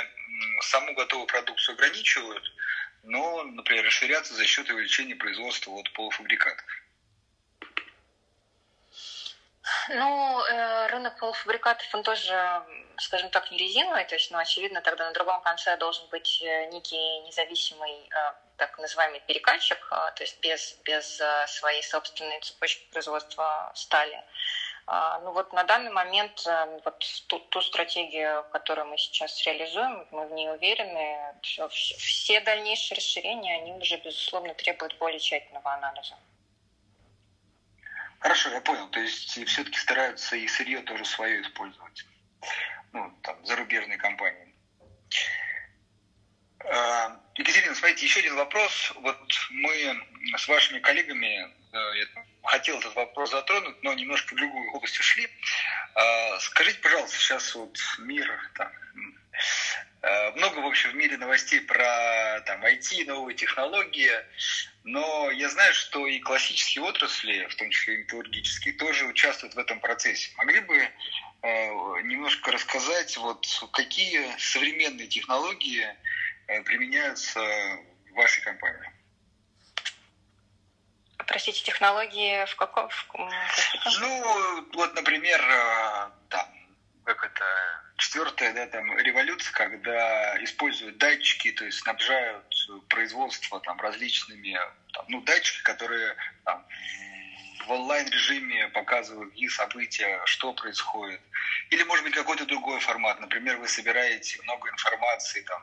[0.62, 2.50] саму готовую продукцию ограничивают,
[3.02, 6.64] но, например, расширяться за счет увеличения производства вот полуфабрикатов?
[9.92, 12.62] Ну, э, рынок полуфабрикатов, он тоже,
[12.98, 16.66] скажем так, не резиновый, то есть, ну, очевидно, тогда на другом конце должен быть э,
[16.66, 24.22] некий независимый, э, так называемый перекачик, то есть без, без своей собственной цепочки производства стали.
[24.86, 26.44] А, ну вот на данный момент
[26.84, 31.34] вот ту, ту стратегию, которую мы сейчас реализуем, мы в ней уверены.
[31.42, 36.16] Все, все дальнейшие расширения, они уже, безусловно, требуют более тщательного анализа.
[38.20, 38.86] Хорошо, я понял.
[38.88, 42.04] То есть все-таки стараются и сырье тоже свое использовать.
[42.92, 44.54] Ну, там, зарубежные компании.
[46.64, 48.92] А, Екатерина, смотрите, еще один вопрос.
[48.96, 49.18] Вот
[49.50, 50.02] мы
[50.36, 55.26] с вашими коллегами, э, я хотел этот вопрос затронуть, но немножко в другую область ушли.
[55.94, 58.70] А, скажите, пожалуйста, сейчас вот мир, там,
[60.02, 64.12] э, много, в общем, в мире новостей про там, IT, новые технологии.
[64.84, 69.58] Но я знаю, что и классические отрасли, в том числе и металлургические, тоже участвуют в
[69.58, 70.30] этом процессе.
[70.36, 70.90] Могли бы э,
[72.02, 75.86] немножко рассказать, вот какие современные технологии
[76.46, 78.90] э, применяются в вашей компании?
[81.26, 82.88] Простите, технологии в каком?
[82.88, 83.06] В,
[84.00, 86.48] ну, вот, например, э, там,
[87.04, 92.46] как это, четвертая да, там, революция, когда используют датчики, то есть снабжают
[92.88, 94.58] производство там, различными
[94.92, 96.66] там, ну, датчики, которые там,
[97.66, 101.20] в онлайн-режиме показывают какие события, что происходит.
[101.68, 103.20] Или, может быть, какой-то другой формат.
[103.20, 105.62] Например, вы собираете много информации, там,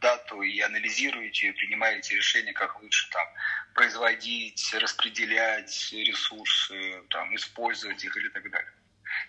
[0.00, 3.26] дату и анализируете, принимаете решение, как лучше там,
[3.74, 8.72] производить, распределять ресурсы, там, использовать их или так далее.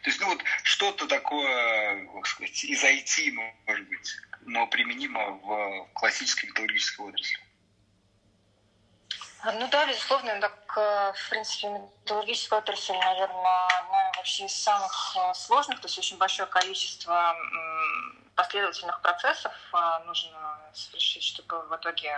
[0.04, 3.32] То есть, ну вот что-то такое, как сказать, из IT,
[3.68, 7.40] может быть, но применимо в классической металлургической отрасли.
[9.46, 15.34] Ну да, безусловно, так, э, в принципе, металлургическая отрасль, наверное, одна вообще из самых э,
[15.34, 17.36] сложных, то есть очень большое количество
[18.40, 22.18] последовательных процессов а, нужно совершить, чтобы в итоге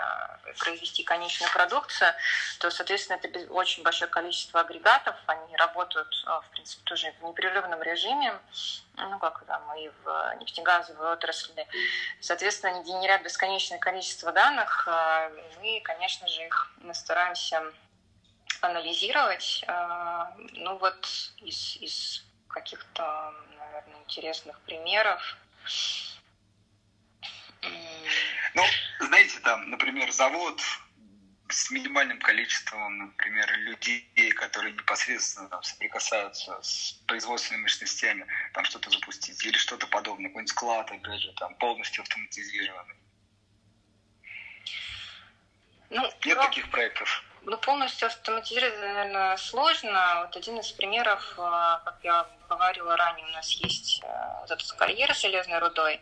[0.60, 2.14] произвести конечную продукцию,
[2.60, 7.82] то, соответственно, это очень большое количество агрегатов, они работают, а, в принципе, тоже в непрерывном
[7.82, 8.40] режиме,
[8.98, 11.68] ну, как там и в нефтегазовой отрасли.
[12.20, 15.28] Соответственно, они генерят бесконечное количество данных, а,
[15.60, 17.64] мы, конечно же, их мы стараемся
[18.62, 19.66] анализировать.
[20.38, 21.08] Ну вот
[21.38, 25.38] из, из каких-то, наверное, интересных примеров.
[28.54, 28.64] Ну,
[29.00, 30.62] знаете, там например, завод
[31.50, 39.44] с минимальным количеством, например, людей, которые непосредственно там, соприкасаются с производственными мощностями, там что-то запустить
[39.46, 42.96] или что-то подобное, какой-нибудь склад, опять же, там полностью автоматизированный.
[45.90, 46.46] Ну, Нет но...
[46.46, 47.24] таких проектов?
[47.44, 50.26] Ну, полностью автоматизировать, наверное, сложно.
[50.26, 54.72] Вот один из примеров, а, как я говорила ранее, у нас есть а, вот этот
[54.74, 56.00] карьер с железной рудой.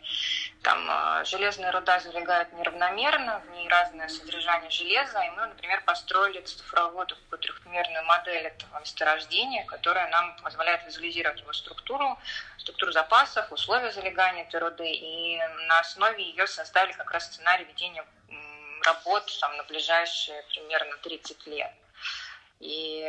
[0.62, 6.42] Там а, железная руда залегает неравномерно, в ней разное содержание железа, и мы, например, построили
[6.42, 12.18] цифровую такую трехмерную модель этого месторождения, которая нам позволяет визуализировать его структуру,
[12.58, 18.04] структуру запасов, условия залегания этой руды, и на основе ее создали как раз сценарий ведения
[18.82, 21.72] работ там, на ближайшие примерно 30 лет.
[22.60, 23.02] И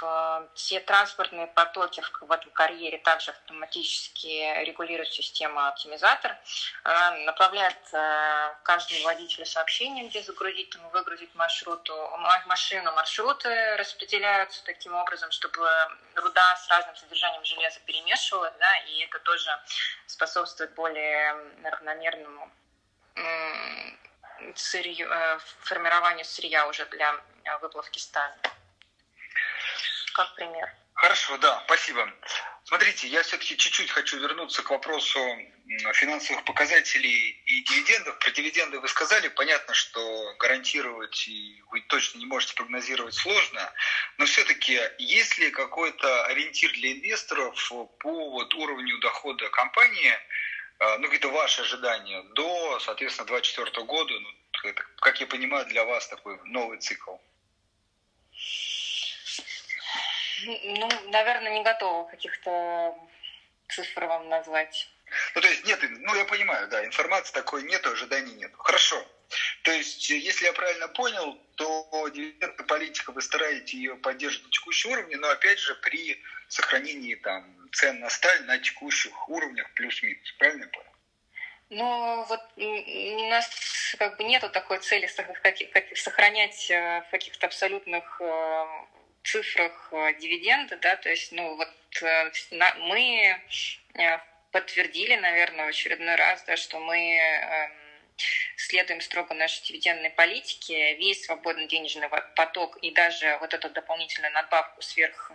[0.00, 6.36] в, все транспортные потоки в, этом карьере также автоматически регулирует система оптимизатор.
[6.84, 11.94] Направляет э, каждому водителю сообщение, где загрузить и выгрузить маршруту.
[12.46, 15.68] Машину маршруты распределяются таким образом, чтобы
[16.14, 19.50] руда с разным содержанием железа перемешивалась, да, и это тоже
[20.06, 21.34] способствует более
[21.64, 22.52] равномерному
[24.56, 28.34] сырье, э, формированию сырья уже для э, выплавки стали.
[30.14, 30.70] Как пример.
[30.94, 32.08] Хорошо, да, спасибо.
[32.64, 35.18] Смотрите, я все-таки чуть-чуть хочу вернуться к вопросу
[35.94, 38.18] финансовых показателей и дивидендов.
[38.20, 43.72] Про дивиденды вы сказали, понятно, что гарантировать и вы точно не можете прогнозировать сложно,
[44.18, 47.54] но все-таки есть ли какой-то ориентир для инвесторов
[47.98, 50.14] по вот уровню дохода компании,
[50.80, 54.28] ну, какие-то ваши ожидания до, соответственно, 2024 года, ну,
[54.64, 57.16] это, как я понимаю, для вас такой новый цикл?
[60.46, 62.94] Ну, наверное, не готова каких-то
[63.68, 64.88] цифр вам назвать.
[65.34, 68.52] Ну, то есть нет, ну, я понимаю, да, информации такой нет, ожиданий нет.
[68.58, 69.04] Хорошо.
[69.64, 74.90] То есть, если я правильно понял, то дивидендная политика, вы стараетесь ее поддерживать на текущем
[74.90, 80.32] уровне, но опять же при сохранении там цен на сталь на текущих уровнях плюс-минус.
[80.32, 80.90] Правильно я понял?
[81.70, 88.64] Ну, вот у нас как бы нету такой цели сохранять э, в каких-то абсолютных э,
[89.22, 91.68] цифрах э, дивиденды, да, то есть, ну, вот
[92.80, 93.40] мы
[94.50, 97.83] подтвердили, наверное, в очередной раз, да, что мы эм,
[98.56, 104.82] следуем строго нашей дивидендной политике, весь свободный денежный поток и даже вот эту дополнительную надбавку
[104.82, 105.30] сверх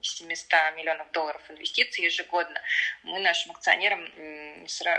[0.00, 2.60] 700 миллионов долларов инвестиций ежегодно,
[3.02, 4.06] мы нашим акционерам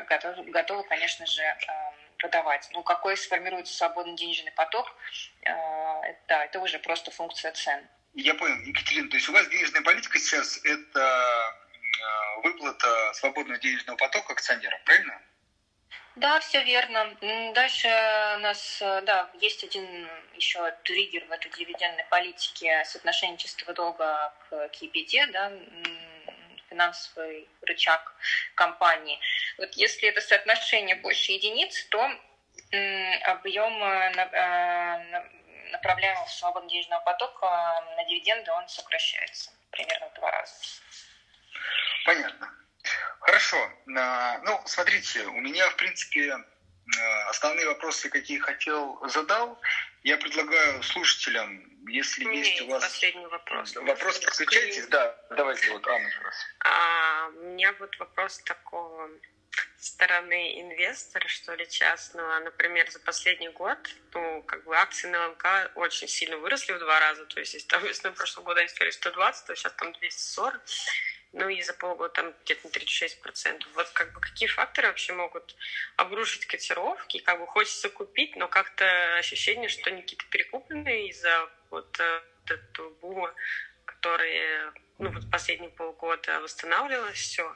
[0.07, 2.67] готовы, готовы конечно же, эм, продавать.
[2.71, 4.91] Ну, какой сформируется свободный денежный поток,
[5.43, 5.51] э,
[6.27, 7.87] да, это уже просто функция цен.
[8.13, 13.97] Я понял, Екатерина, то есть у вас денежная политика сейчас– это э, выплата свободного денежного
[13.97, 15.21] потока акционерам, правильно?
[16.17, 17.15] Да, все верно.
[17.53, 17.87] Дальше
[18.37, 24.33] у нас, э, да, есть один еще триггер в этой дивидендной политике соотношение чистого долга
[24.49, 25.51] к KPD, да,
[26.71, 28.15] финансовый рычаг
[28.55, 29.19] компании.
[29.59, 32.01] Вот если это соотношение больше единиц, то
[33.25, 37.45] объем э, э, направляемого свободного денежного потока
[37.95, 40.53] на дивиденды он сокращается примерно в два раза.
[42.05, 42.66] Понятно.
[43.21, 43.57] Хорошо.
[43.85, 46.37] Ну, смотрите, у меня, в принципе,
[47.29, 49.59] основные вопросы, какие хотел, задал.
[50.03, 52.83] Я предлагаю слушателям, если у есть у вас...
[52.83, 53.75] последний вопрос.
[53.75, 54.87] Вопрос, подключайтесь.
[54.87, 56.45] Да, давайте вот, Анна, пожалуйста.
[56.59, 59.09] А, у меня вот вопрос такого
[59.79, 62.39] стороны инвестора, что ли, частного.
[62.39, 63.77] Например, за последний год,
[64.13, 67.25] ну, как бы акции на ЛМК очень сильно выросли в два раза.
[67.25, 70.61] То есть, если там весной прошлого года они стоили 120, то сейчас там 240
[71.33, 73.63] ну и за полгода там где-то на 36%.
[73.73, 75.55] Вот как бы какие факторы вообще могут
[75.95, 77.19] обрушить котировки?
[77.19, 82.51] Как бы хочется купить, но как-то ощущение, что они какие-то перекупленные из-за вот, э, вот
[82.51, 83.33] этого бума,
[83.85, 87.55] который ну, вот последние полгода восстанавливалось все.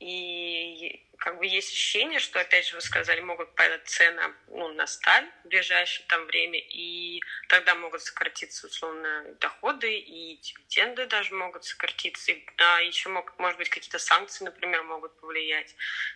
[0.00, 4.86] И как бы есть ощущение, что, опять же, вы сказали, могут падать цены ну, на
[4.86, 11.64] сталь в ближайшее там время, и тогда могут сократиться, условно, доходы, и дивиденды даже могут
[11.64, 15.74] сократиться, и, а еще, мог, может быть, какие-то санкции, например, могут повлиять.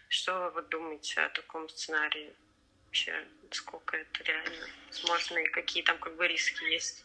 [0.08, 2.34] Что вы вот думаете о таком сценарии?
[2.86, 7.04] Вообще, сколько это реально возможно, и какие там как бы риски есть?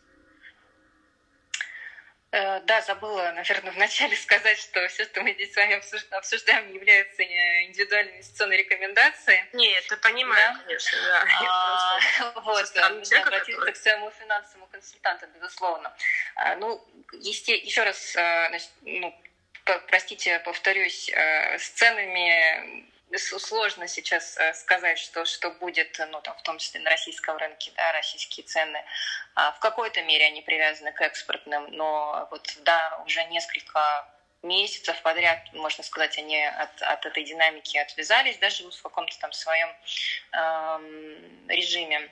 [2.34, 5.80] Э, да, забыла, наверное, вначале сказать, что все, что мы здесь с вами
[6.18, 9.46] обсуждаем, является э, индивидуальной инвестиционной рекомендацией.
[9.54, 10.64] Нет, это понимаю, да?
[10.64, 11.26] конечно, да.
[11.48, 12.00] А,
[12.42, 13.74] вот, человека, обратиться который...
[13.74, 15.96] к своему финансовому консультанту, безусловно.
[16.34, 19.16] А, ну, еще раз, э, значит, ну,
[19.88, 26.58] простите, повторюсь, с ценами сложно сейчас э, сказать, что, что будет, ну, там, в том
[26.58, 28.84] числе на российском рынке, да, российские цены.
[29.36, 34.08] А в какой-то мере они привязаны к экспортным, но вот, да, уже несколько
[34.42, 39.70] месяцев подряд, можно сказать, они от, от этой динамики отвязались, даже в каком-то там своем
[40.34, 42.12] эм, режиме.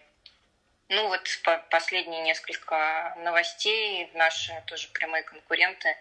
[0.87, 5.95] Ну вот по последние несколько новостей наши тоже прямые конкуренты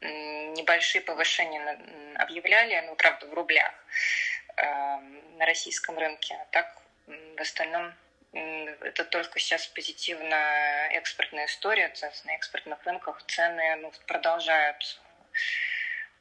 [0.00, 1.78] небольшие повышения
[2.16, 3.72] объявляли, ну, правда, в рублях
[4.56, 6.34] на российском рынке.
[6.34, 6.76] А так,
[7.06, 7.92] в остальном,
[8.32, 11.92] это только сейчас позитивная экспортная история.
[12.24, 15.00] На экспортных рынках цены ну, продолжают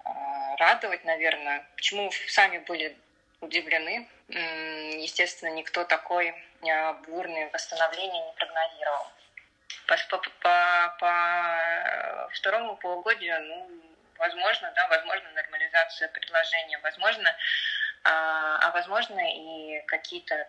[0.05, 0.09] э,
[0.57, 1.67] радовать, наверное.
[1.75, 2.97] Почему сами были
[3.41, 4.07] удивлены?
[4.27, 9.07] Естественно, никто такой э, бурный восстановление не прогнозировал.
[9.87, 13.69] По, по, по, по второму полугодию, ну,
[14.17, 17.35] возможно, да, возможно нормализация предложения, возможно
[18.03, 20.47] а, а возможно и какие-то,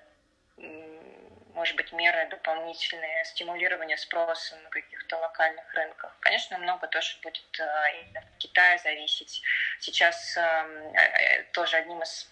[1.55, 6.17] может быть, меры дополнительные стимулирования спроса на каких-то локальных рынках.
[6.21, 9.43] Конечно, много тоже будет а, от Китая зависеть.
[9.81, 12.29] Сейчас а, э, тоже одним из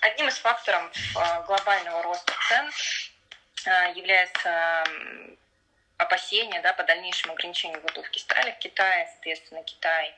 [0.00, 0.92] Одним из факторов
[1.48, 2.70] глобального роста цен
[3.96, 4.84] является
[5.98, 9.08] опасения да, по дальнейшему ограничению выдувки стали в Китае.
[9.12, 10.14] Соответственно, Китай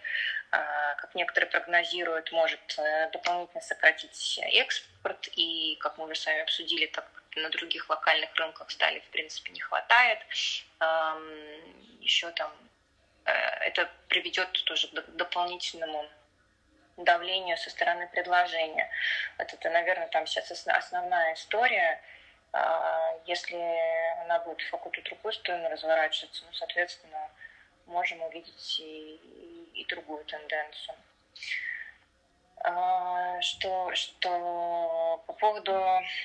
[0.50, 5.28] как некоторые прогнозируют, может э, дополнительно сократить экспорт.
[5.36, 9.52] И, как мы уже с вами обсудили, так на других локальных рынках стали, в принципе,
[9.52, 10.18] не хватает.
[12.00, 12.52] Еще там
[13.26, 16.08] э, это приведет тоже к дополнительному
[16.96, 18.90] давлению со стороны предложения.
[19.38, 22.02] Вот это, наверное, там сейчас основная история.
[22.52, 23.56] А, если
[24.22, 27.30] она будет в какую-то другую сторону разворачиваться, ну, соответственно,
[27.86, 29.20] можем увидеть и,
[29.80, 30.96] и другую тенденцию.
[32.62, 35.82] А, что, что по поводу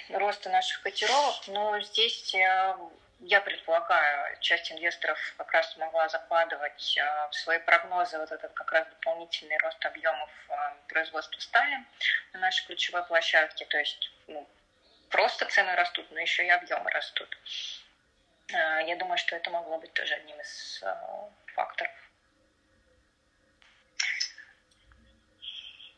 [0.09, 2.77] роста наших котировок, ну, здесь я,
[3.21, 8.69] я предполагаю, часть инвесторов как раз могла закладывать а, в свои прогнозы вот этот как
[8.73, 11.85] раз дополнительный рост объемов а, производства стали
[12.33, 13.63] на нашей ключевой площадке.
[13.65, 14.45] То есть ну,
[15.09, 17.37] просто цены растут, но еще и объемы растут.
[18.49, 20.83] Я думаю, что это могло быть тоже одним из
[21.55, 22.04] факторов.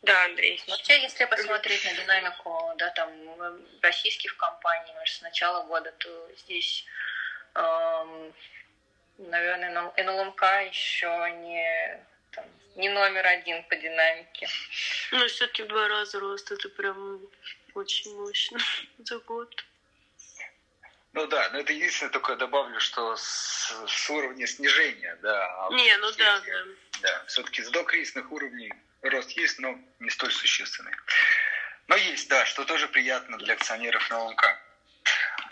[0.04, 0.62] Да, Андрей.
[0.68, 3.12] Вообще, если посмотреть на динамику да, там,
[3.82, 6.86] российских компаний с начала года, то здесь,
[7.56, 8.34] эм,
[9.18, 11.08] наверное, НЛМК еще
[11.39, 12.00] не,
[12.32, 12.45] там,
[12.76, 14.48] не номер один по динамике.
[15.12, 17.22] Ну, все-таки в два раза рост, это прям
[17.74, 18.60] очень мощно
[19.00, 19.66] за год.
[21.14, 25.66] Ну да, но это единственное, только добавлю, что с, с уровня снижения, да.
[25.66, 26.64] А не, ну да, да.
[27.02, 28.72] Да, все-таки с докризисных уровней
[29.02, 30.93] рост есть, но не столь существенный.
[31.88, 34.43] Но есть, да, что тоже приятно для акционеров на ЛМК.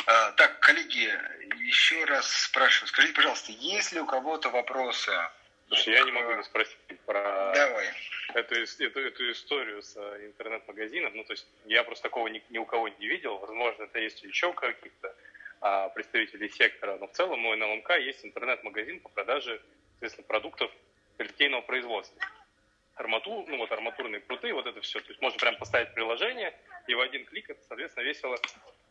[0.08, 1.18] А, так, коллеги,
[1.64, 5.12] еще раз спрашиваю, скажите, пожалуйста, есть ли у кого-то вопросы?
[5.68, 7.89] Слушай, я не могу не спросить про Давай.
[8.36, 11.16] Эту, эту, эту историю с э, интернет-магазином.
[11.16, 13.38] Ну, то есть я просто такого ни, ни у кого не видел.
[13.38, 15.16] Возможно, это есть еще у каких-то
[15.62, 19.60] а, представителей сектора, но в целом у НЛМК есть интернет-магазин по продаже,
[19.93, 20.72] соответственно, продуктов
[21.18, 22.22] литейного производства.
[22.96, 25.00] Арматур, ну вот арматурные пруты, вот это все.
[25.00, 26.54] То есть можно прям поставить приложение
[26.88, 28.38] и в один клик это, соответственно, весело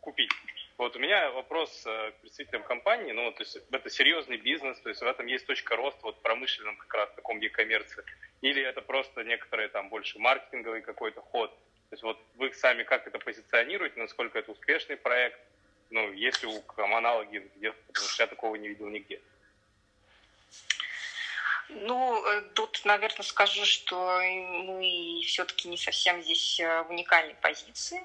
[0.01, 0.31] купить.
[0.77, 4.89] Вот у меня вопрос э, к представителям компании, ну, то есть это серьезный бизнес, то
[4.89, 8.03] есть в этом есть точка роста вот в промышленном как раз таком e-коммерции,
[8.43, 13.07] или это просто некоторые там больше маркетинговый какой-то ход, то есть вот вы сами как
[13.07, 15.39] это позиционируете, насколько это успешный проект,
[15.91, 19.21] ну, если у аналоги где-то, потому что я такого не видел нигде.
[21.75, 28.01] Ну, э, тут, наверное, скажу, что мы все-таки не совсем здесь э, в уникальной позиции.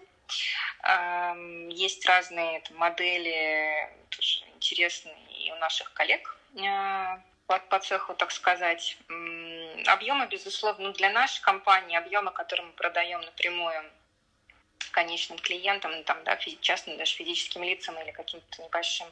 [1.70, 7.18] Есть разные модели, тоже интересные и у наших коллег э,
[7.48, 8.98] по, по цеху, так сказать.
[9.88, 13.92] Объемы, безусловно, ну, для нашей компании, объемы, которые мы продаем напрямую
[14.92, 19.08] конечным клиентам, ну, там, да, частным даже физическим лицам или каким-то небольшим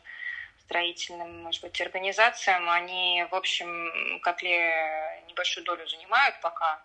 [0.67, 4.51] строительным, может быть, организациям, они, в общем, как ли
[5.27, 6.81] небольшую долю занимают пока.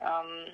[0.00, 0.46] Эм,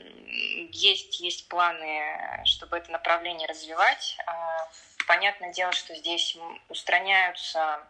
[0.72, 4.16] есть, есть планы, чтобы это направление развивать.
[4.26, 4.68] А,
[5.06, 6.36] понятное дело, что здесь
[6.68, 7.80] устраняются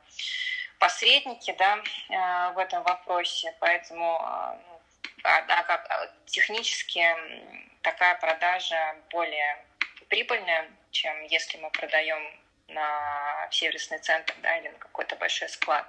[0.78, 4.80] посредники да, э, в этом вопросе, поэтому э, ну,
[5.24, 7.04] а, как, технически
[7.82, 9.64] такая продажа более
[10.08, 12.22] прибыльная, чем если мы продаем
[12.68, 15.86] на сервисный центр да, или на какой-то большой склад.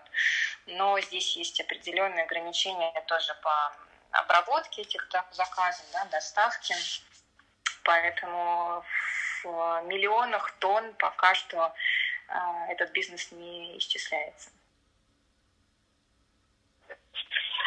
[0.65, 3.73] Но здесь есть определенные ограничения тоже по
[4.11, 6.75] обработке этих заказов, да, доставке.
[7.83, 8.83] Поэтому
[9.43, 11.73] в миллионах тонн пока что
[12.69, 14.49] этот бизнес не исчисляется.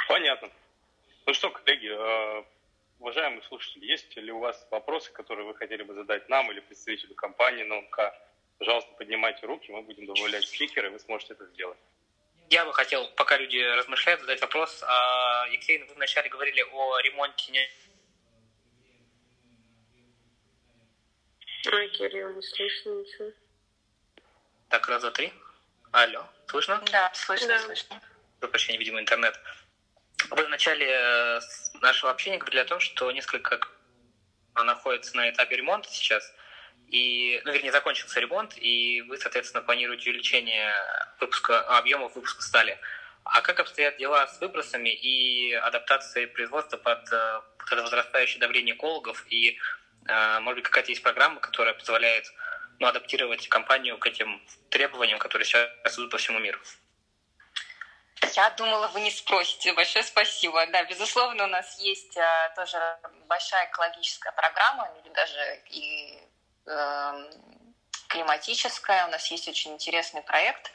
[0.09, 0.51] Понятно.
[1.27, 1.89] Ну что, коллеги,
[2.99, 7.15] уважаемые слушатели, есть ли у вас вопросы, которые вы хотели бы задать нам или представителю
[7.15, 8.15] компании НЛК?
[8.63, 11.79] Пожалуйста, поднимайте руки, мы будем добавлять спикеры, вы сможете это сделать.
[12.49, 14.85] Я бы хотел, пока люди размышляют, задать вопрос.
[14.87, 17.69] А, Екатерина, вы вначале говорили о ремонте...
[21.73, 23.33] Ой, Кирилл, не слышно ничего.
[24.69, 25.33] Так, раз, два, три.
[25.91, 26.81] Алло, слышно?
[26.93, 27.59] Да, слышно, да.
[27.59, 28.01] слышно.
[28.39, 29.35] Прошу видимо, интернет.
[30.31, 31.41] Вы в начале э,
[31.81, 33.59] нашего общения говорили о том, что несколько
[34.55, 36.33] находится на этапе ремонта сейчас,
[36.93, 40.75] и, ну, вернее, закончился ремонт, и вы, соответственно, планируете увеличение
[41.19, 42.79] выпуска, объемов выпуска стали.
[43.25, 48.75] А как обстоят дела с выбросами и адаптацией производства под, э, под это возрастающее давление
[48.75, 49.25] экологов?
[49.31, 49.59] И,
[50.07, 52.27] э, может быть, какая-то есть программа, которая позволяет
[52.79, 56.59] ну, адаптировать компанию к этим требованиям, которые сейчас идут по всему миру?
[58.35, 59.73] Я думала, вы не спросите.
[59.73, 60.67] Большое спасибо.
[60.67, 62.79] Да, безусловно, у нас есть а, тоже
[63.29, 66.32] большая экологическая программа, или даже и э,
[68.09, 69.07] климатическая.
[69.07, 70.71] У нас есть очень интересный проект.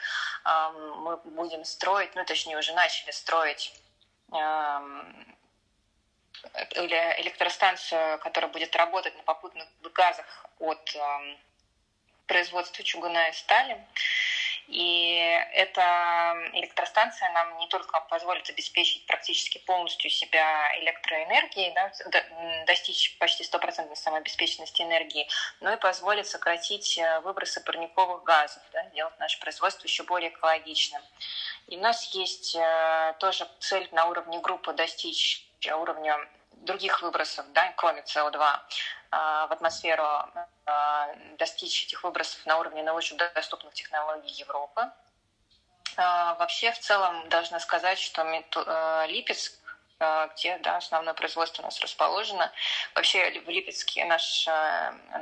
[0.46, 3.74] Э, мы будем строить, ну, точнее, уже начали строить
[4.32, 4.36] э,
[7.18, 10.26] электростанцию, которая будет работать на попутных газах
[10.60, 10.96] от
[12.28, 13.88] производства чугуна и стали.
[14.68, 15.16] И
[15.54, 21.92] эта электростанция нам не только позволит обеспечить практически полностью себя электроэнергией, да,
[22.66, 25.28] достичь почти стопроцентной самообеспеченности энергии,
[25.62, 31.02] но и позволит сократить э, выбросы парниковых газов, да, сделать наше производство еще более экологичным.
[31.68, 36.20] И у нас есть э, тоже цель на уровне группы достичь уровня
[36.62, 38.60] других выбросов, да, кроме СО2,
[39.12, 40.04] в атмосферу
[40.68, 44.92] а, достичь этих выбросов на уровне научно доступных технологий Европы.
[45.96, 49.54] А, вообще, в целом, должна сказать, что а, Липецк
[50.36, 52.52] где да, основное производство у нас расположено.
[52.94, 54.46] Вообще в Липецке наш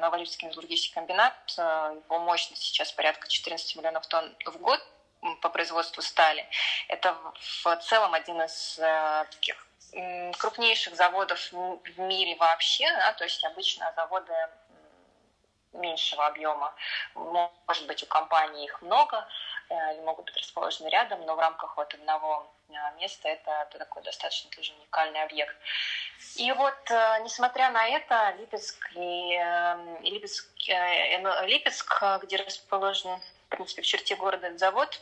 [0.01, 4.85] Новолипецкий металлургический комбинат, его мощность сейчас порядка 14 миллионов тонн в год
[5.41, 6.45] по производству стали.
[6.89, 7.15] Это
[7.63, 8.75] в целом один из
[9.31, 9.65] таких
[10.37, 14.33] крупнейших заводов в мире вообще, да, то есть обычно заводы
[15.75, 16.73] меньшего объема.
[17.13, 19.27] Может быть, у компании их много,
[19.69, 24.49] э, могут быть расположены рядом, но в рамках вот одного э, места это, такой достаточно
[24.51, 25.55] тоже уникальный объект.
[26.37, 29.35] И вот, э, несмотря на это, Липецк и,
[30.01, 30.47] и Липецк,
[31.43, 34.99] Липецк, где расположен, в принципе, в черте города этот завод,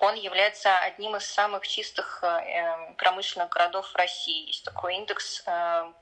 [0.00, 4.48] он является одним из самых чистых эм, промышленных городов России.
[4.48, 5.92] Есть такой индекс э,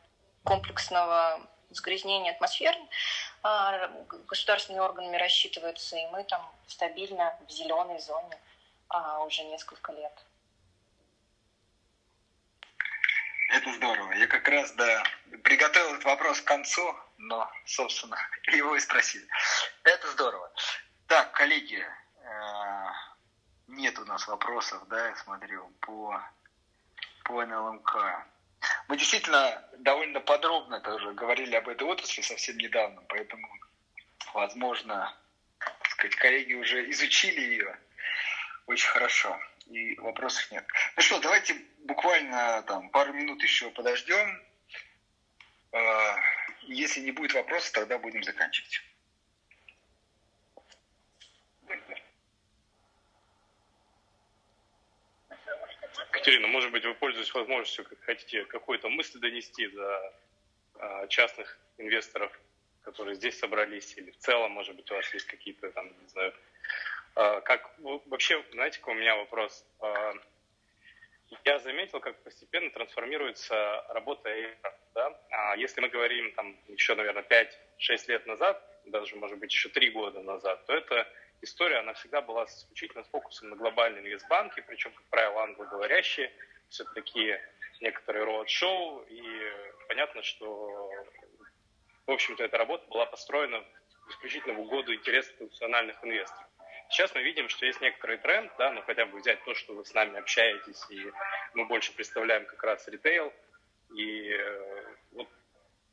[0.45, 2.79] комплексного загрязнения атмосферы.
[3.43, 3.89] А,
[4.27, 8.39] государственными органами рассчитывается, и мы там стабильно в зеленой зоне
[8.89, 10.13] а, уже несколько лет.
[13.51, 14.13] Это здорово.
[14.15, 15.05] Я как раз, да,
[15.45, 18.19] приготовил этот вопрос к концу, но, собственно,
[18.49, 19.27] его и спросили.
[19.85, 20.51] Это здорово.
[21.07, 22.87] Так, коллеги, э,
[23.69, 26.23] нет у нас вопросов, да, я смотрю, по,
[27.25, 27.97] по НЛМК.
[28.89, 33.49] Мы действительно довольно подробно тоже говорили об этой отрасли совсем недавно, поэтому,
[34.35, 35.15] возможно,
[35.59, 37.79] так сказать, коллеги уже изучили ее
[38.67, 40.67] очень хорошо, и вопросов нет.
[40.97, 41.55] Ну что, давайте
[41.85, 44.43] буквально там пару минут еще подождем.
[45.73, 46.17] А,
[46.63, 48.83] если не будет вопросов, тогда будем заканчивать.
[56.27, 60.13] Екатерина, может быть, вы пользуетесь возможностью, как хотите какую-то мысль донести до
[60.75, 62.33] а, частных инвесторов,
[62.83, 66.35] которые здесь собрались, или в целом, может быть, у вас есть какие-то там, не знаю,
[67.15, 69.65] а, как вообще, знаете, у меня вопрос?
[69.79, 70.15] А,
[71.45, 74.75] я заметил, как постепенно трансформируется работа ЭР.
[74.97, 75.55] Да?
[75.55, 80.23] Если мы говорим там еще, наверное, 5-6 лет назад, даже, может быть, еще 3 года
[80.23, 81.07] назад, то это
[81.43, 86.33] история, она всегда была исключительно с фокусом на глобальные инвестбанки, причем, как правило, англоговорящие,
[86.69, 87.39] все-таки
[87.81, 89.23] некоторые роуд-шоу, и
[89.89, 90.91] понятно, что,
[92.07, 93.65] в общем-то, эта работа была построена
[94.09, 96.49] исключительно в угоду интересов национальных инвесторов.
[96.89, 99.85] Сейчас мы видим, что есть некоторый тренд, да, ну хотя бы взять то, что вы
[99.85, 101.11] с нами общаетесь, и
[101.55, 103.33] мы больше представляем как раз ритейл,
[103.95, 105.29] и э, вот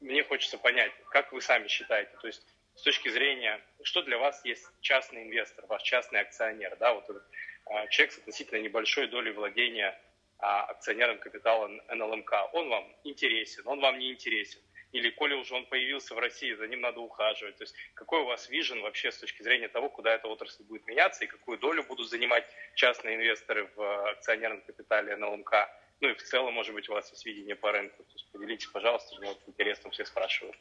[0.01, 4.43] мне хочется понять, как вы сами считаете, то есть с точки зрения, что для вас
[4.45, 7.23] есть частный инвестор, ваш частный акционер, да, вот этот
[7.65, 9.99] а, человек с относительно небольшой долей владения
[10.39, 14.61] а, акционерным капиталом НЛМК, он вам интересен, он вам не интересен.
[14.91, 17.55] или коли уже он появился в России, за ним надо ухаживать.
[17.57, 20.85] То есть какой у вас вижен вообще с точки зрения того, куда эта отрасль будет
[20.85, 22.45] меняться и какую долю будут занимать
[22.75, 25.53] частные инвесторы в э, акционерном капитале НЛМК?
[26.01, 28.03] Ну и в целом, может быть, у вас есть видение по рынку.
[28.03, 30.57] То есть поделитесь, пожалуйста, вот интересно все спрашивают.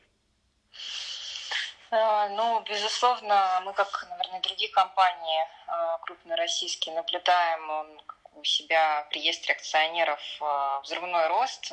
[1.92, 8.00] Э, ну, безусловно, мы, как, наверное, другие компании э, крупные российские, наблюдаем
[8.34, 10.20] у себя в реестре акционеров
[10.82, 11.72] взрывной рост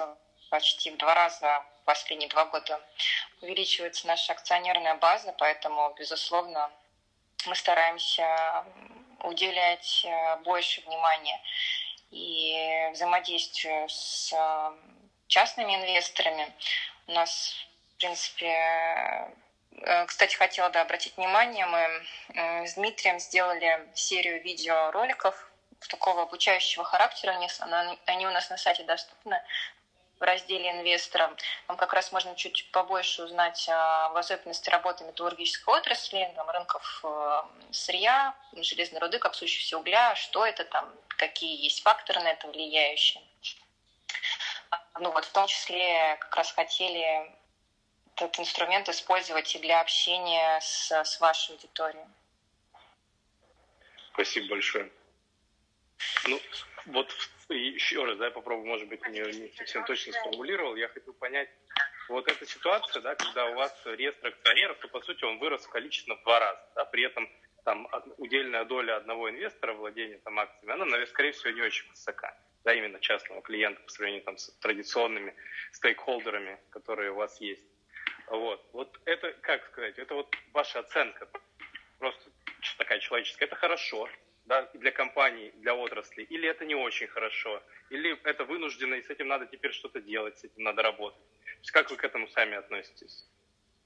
[0.49, 2.79] почти в два раза в последние два года
[3.41, 6.69] увеличивается наша акционерная база, поэтому, безусловно,
[7.45, 8.65] мы стараемся
[9.23, 11.41] уделять э, больше внимания
[12.11, 14.71] и взаимодействию с э,
[15.27, 16.51] частными инвесторами.
[17.07, 17.55] У нас,
[17.93, 19.29] в принципе, э,
[20.07, 22.05] кстати, хотела да, обратить внимание, мы
[22.67, 25.49] с Дмитрием сделали серию видеороликов
[25.89, 27.39] такого обучающего характера.
[28.05, 29.41] Они у нас на сайте доступны
[30.19, 31.35] в разделе инвестора.
[31.67, 37.41] Там как раз можно чуть побольше узнать о особенности работы металлургической отрасли, там, рынков э,
[37.71, 43.23] сырья, железной руды, как сущности угля, что это там, какие есть факторы на это влияющие.
[44.99, 47.31] Ну вот в том числе как раз хотели
[48.21, 52.05] этот инструмент использовать и для общения с, с вашей аудиторией.
[54.13, 54.89] Спасибо большое.
[56.27, 56.39] Ну,
[56.87, 57.13] вот
[57.49, 60.75] еще раз, да, я попробую, может быть, не, не совсем точно сформулировал.
[60.75, 61.49] Я хотел понять,
[62.09, 66.15] вот эта ситуация, да, когда у вас реестр акционеров, то, по сути, он вырос количественно
[66.15, 67.29] в два раза, да, при этом
[67.63, 72.35] там удельная доля одного инвестора владения там акциями, она, наверное, скорее всего, не очень высока,
[72.63, 75.35] да, именно частного клиента по сравнению там с традиционными
[75.73, 77.63] стейкхолдерами, которые у вас есть.
[78.29, 81.27] Вот, вот это, как сказать, это вот ваша оценка,
[81.97, 82.29] просто
[82.77, 84.07] такая человеческая, это хорошо,
[84.45, 89.09] да, для компаний, для отрасли, или это не очень хорошо, или это вынуждено, и с
[89.09, 91.21] этим надо теперь что-то делать, с этим надо работать.
[91.43, 93.27] То есть как вы к этому сами относитесь?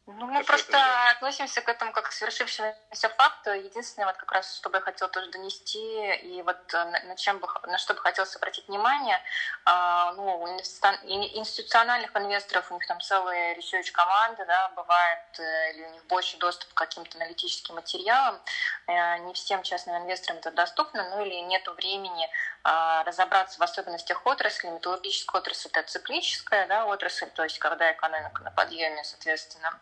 [0.06, 0.78] Ну, мы просто
[1.12, 3.52] относимся к этому как к свершившемуся факту.
[3.52, 7.40] Единственное, вот как раз, что бы я хотела тоже донести, и вот э, на, чем
[7.40, 9.18] бы, на что бы хотелось обратить внимание,
[9.66, 15.86] э, ну, у институциональных инвесторов, у них там целые research команды, да, бывает, э, или
[15.86, 18.42] у них больше доступ к каким-то аналитическим материалам.
[18.88, 22.30] Не всем частным инвесторам это доступно, ну или нет времени
[22.64, 24.68] разобраться в особенностях отрасли.
[24.68, 29.80] Металлургическая отрасль— это циклическая да, отрасль, то есть когда экономика на подъеме, соответственно,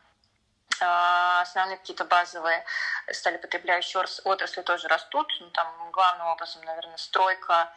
[0.81, 2.63] основные какие-то базовые
[3.11, 5.27] стали потребляющие отрасли тоже растут.
[5.39, 7.71] Ну, там главным образом, наверное, стройка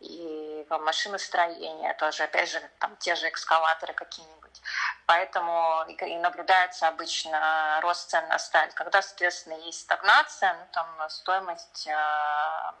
[0.00, 4.60] и машиностроение, тоже, опять же, там те же экскаваторы какие-нибудь.
[5.06, 8.72] Поэтому и наблюдается обычно рост цен на сталь.
[8.72, 12.74] Когда, соответственно, есть стагнация, ну, там стоимость а,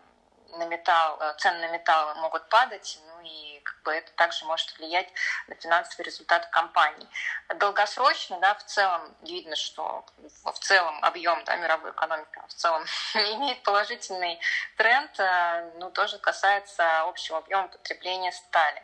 [0.52, 4.76] на металл, э, цены на металл могут падать, ну и как бы это также может
[4.78, 5.08] влиять
[5.48, 7.08] на финансовый результат компании.
[7.56, 10.04] Долгосрочно, да, в целом видно, что
[10.44, 12.84] в целом объем да, мировой экономики в целом
[13.14, 14.40] имеет положительный
[14.76, 18.82] тренд, э, ну тоже касается общего объема потребления стали.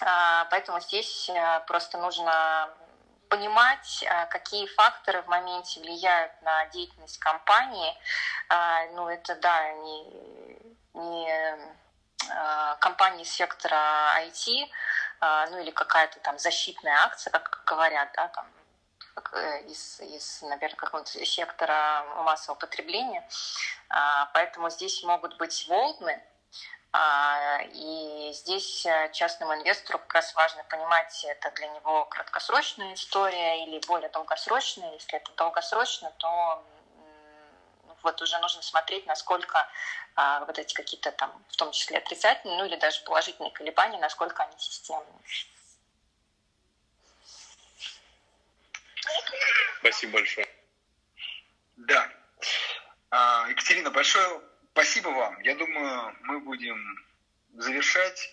[0.00, 2.68] А, поэтому здесь э, просто нужно
[3.32, 7.96] понимать, а, какие факторы в моменте влияют на деятельность компании.
[8.50, 10.58] А, ну, это, да, не,
[10.92, 11.56] не
[12.30, 14.68] а, компании сектора IT,
[15.50, 18.46] ну или какая-то там защитная акция, как говорят, да, там,
[19.34, 23.26] э, из, из, наверное, какого-то сектора массового потребления.
[24.34, 26.20] Поэтому здесь могут быть волны,
[26.92, 27.62] а,
[28.32, 34.08] здесь э, частному инвестору как раз важно понимать, это для него краткосрочная история или более
[34.10, 34.92] долгосрочная.
[34.94, 36.64] Если это долгосрочно, то
[38.02, 39.68] вот уже нужно смотреть, насколько
[40.16, 44.42] а, вот эти какие-то там, в том числе отрицательные, ну или даже положительные колебания, насколько
[44.42, 45.20] они системные.
[49.78, 50.48] Спасибо большое.
[51.76, 52.08] Да.
[53.10, 55.38] А, Екатерина, большое Спасибо вам.
[55.42, 56.78] Я думаю, мы будем
[57.52, 58.32] завершать.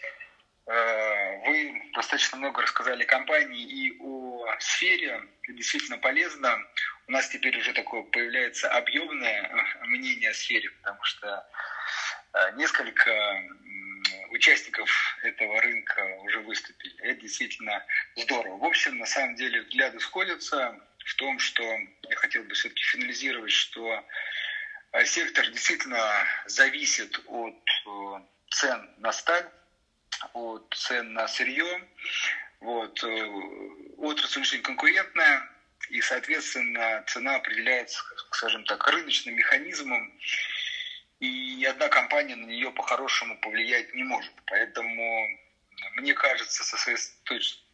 [0.65, 5.21] Э, вы достаточно много рассказали компании и о сфере.
[5.43, 6.57] Это действительно полезно.
[7.07, 9.49] У нас теперь уже такое появляется объемное
[9.83, 11.47] мнение о сфере, потому что
[12.33, 13.43] э, несколько
[14.31, 14.89] участников
[15.23, 16.95] этого рынка уже выступили.
[17.01, 17.83] Это действительно
[18.15, 18.57] здорово.
[18.57, 23.51] В общем, на самом деле взгляды сходятся в том, что я хотел бы все-таки финализировать,
[23.51, 24.05] что
[24.91, 26.01] Э, сектор действительно
[26.47, 29.49] зависит от э, цен на сталь,
[30.33, 31.87] от цен на сырье.
[32.59, 33.03] Вот.
[33.03, 33.25] Э,
[33.97, 35.49] отрасль очень конкурентная,
[35.89, 40.13] и, соответственно, цена определяется, скажем так, рыночным механизмом,
[41.19, 44.33] и ни одна компания на нее по-хорошему повлиять не может.
[44.45, 45.27] Поэтому,
[45.95, 47.69] мне кажется, со своей точки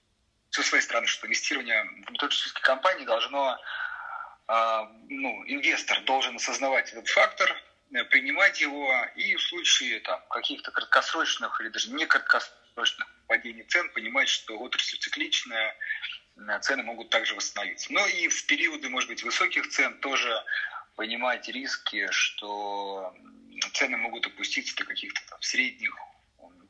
[0.56, 3.60] со своей стороны, что инвестирование в металлургические компании должно,
[4.48, 7.75] а, ну, инвестор должен осознавать этот фактор, э,
[8.10, 14.28] принимать его и в случае там, каких-то краткосрочных или даже не краткосрочных падений цен понимать,
[14.28, 15.76] что отрасль цикличная,
[16.38, 17.92] э, цены могут также восстановиться.
[17.94, 20.44] Но и в периоды, может быть, высоких цен тоже
[20.96, 23.16] понимать риски, что
[23.74, 25.96] цены могут опуститься до каких-то там средних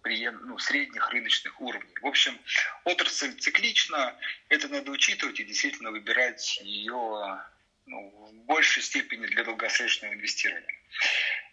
[0.07, 1.95] ну, средних рыночных уровней.
[1.99, 2.39] В общем,
[2.83, 4.15] отрасль циклична,
[4.49, 7.41] это надо учитывать и действительно выбирать ее
[7.85, 10.73] ну, в большей степени для долгосрочного инвестирования.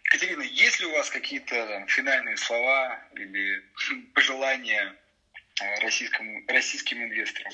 [0.05, 3.63] Екатерина, есть ли у вас какие-то там, финальные слова или
[4.13, 4.95] пожелания
[5.61, 7.53] э, российскому, российским инвесторам?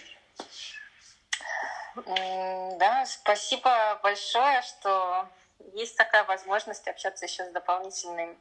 [2.77, 5.29] Да, спасибо большое, что
[5.73, 8.37] есть такая возможность общаться еще с дополнительным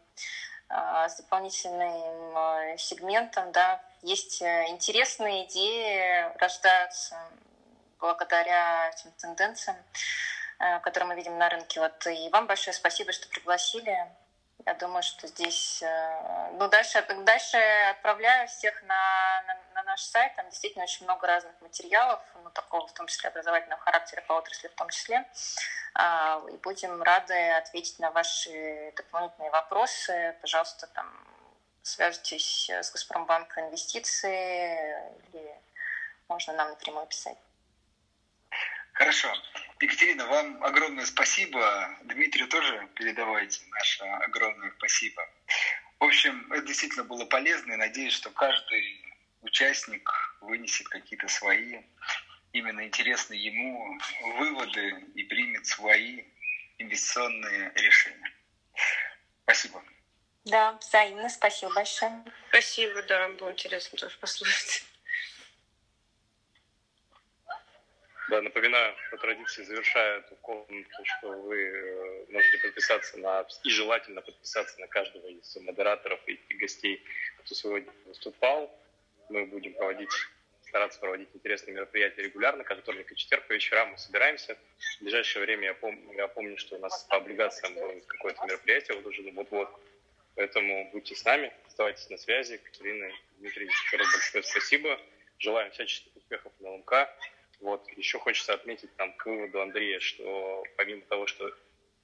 [0.70, 7.16] а, с дополнительным а, сегментом, да, есть э, интересные идеи, рождаются
[7.98, 9.76] благодаря этим тенденциям,
[10.60, 11.80] э, которые мы видим на рынке.
[11.80, 13.96] Вот и вам большое спасибо, что пригласили.
[14.66, 15.82] Я думаю, что здесь...
[15.82, 17.56] Э, ну, дальше, дальше
[17.90, 20.34] отправляю всех на, на, на наш сайт.
[20.36, 24.68] Там действительно очень много разных материалов, ну, такого, в том числе образовательного характера по отрасли
[24.68, 25.24] в том числе.
[25.94, 30.36] А, и будем рады ответить на ваши дополнительные вопросы.
[30.40, 31.06] Пожалуйста, там
[31.82, 35.56] свяжитесь с Газпромбанком инвестиции или
[36.28, 37.38] можно нам напрямую писать.
[38.98, 39.32] Хорошо.
[39.80, 41.96] Екатерина, вам огромное спасибо.
[42.02, 45.22] Дмитрию тоже передавайте наше огромное спасибо.
[46.00, 49.00] В общем, это действительно было полезно, и надеюсь, что каждый
[49.42, 51.80] участник вынесет какие-то свои,
[52.52, 54.00] именно интересные ему
[54.36, 56.24] выводы и примет свои
[56.78, 58.32] инвестиционные решения.
[59.44, 59.80] Спасибо.
[60.44, 61.28] Да, взаимно.
[61.28, 62.24] Спасибо большое.
[62.48, 64.87] Спасибо, да, было интересно тоже послушать.
[68.28, 74.20] Да, напоминаю, по традиции завершая эту комнату, что вы э, можете подписаться на, и желательно
[74.20, 77.02] подписаться на каждого из модераторов и гостей,
[77.38, 78.70] кто сегодня выступал.
[79.30, 80.10] Мы будем проводить,
[80.60, 84.58] стараться проводить интересные мероприятия регулярно, каждый вторник и четверг по вечерам мы собираемся.
[84.98, 88.98] В ближайшее время я, пом- я помню, что у нас по облигациям будет какое-то мероприятие
[88.98, 89.70] вот уже вот-вот.
[90.34, 92.54] Поэтому будьте с нами, оставайтесь на связи.
[92.54, 95.00] Екатерина, Дмитрий, еще раз большое спасибо.
[95.38, 97.08] Желаем всяческих успехов на ЛМК.
[97.60, 97.88] Вот.
[97.96, 101.52] Еще хочется отметить там, к выводу Андрея, что помимо того, что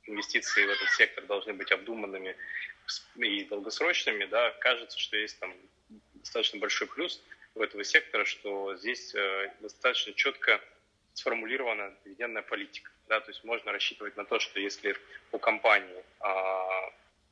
[0.04, 2.36] инвестиции в этот сектор должны быть обдуманными
[3.16, 5.54] и долгосрочными, да, кажется, что есть там
[6.14, 7.22] достаточно большой плюс
[7.54, 10.60] у этого сектора, что здесь э, достаточно четко
[11.14, 12.90] сформулирована дивидендная политика.
[13.08, 14.96] Да, то есть можно рассчитывать на то, что если
[15.30, 16.90] у компании э,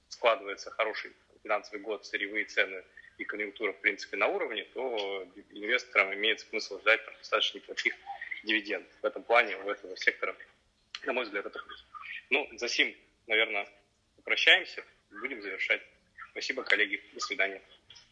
[0.08, 1.12] складывается хороший
[1.42, 2.84] финансовый год, сырьевые цены
[3.18, 7.94] и конъюнктура, в принципе, на уровне, то инвесторам имеет смысл ждать там, достаточно неплохих
[8.44, 8.92] дивидендов.
[9.00, 10.36] В этом плане у этого сектора,
[11.04, 11.86] на мой взгляд, это плюс.
[12.30, 12.96] Ну, за сим,
[13.26, 13.68] наверное,
[14.16, 15.82] попрощаемся, будем завершать.
[16.30, 17.02] Спасибо, коллеги.
[17.12, 17.62] До свидания.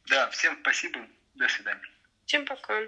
[0.09, 1.07] Да, всем спасибо.
[1.35, 1.89] До свидания.
[2.27, 2.83] Всем пока.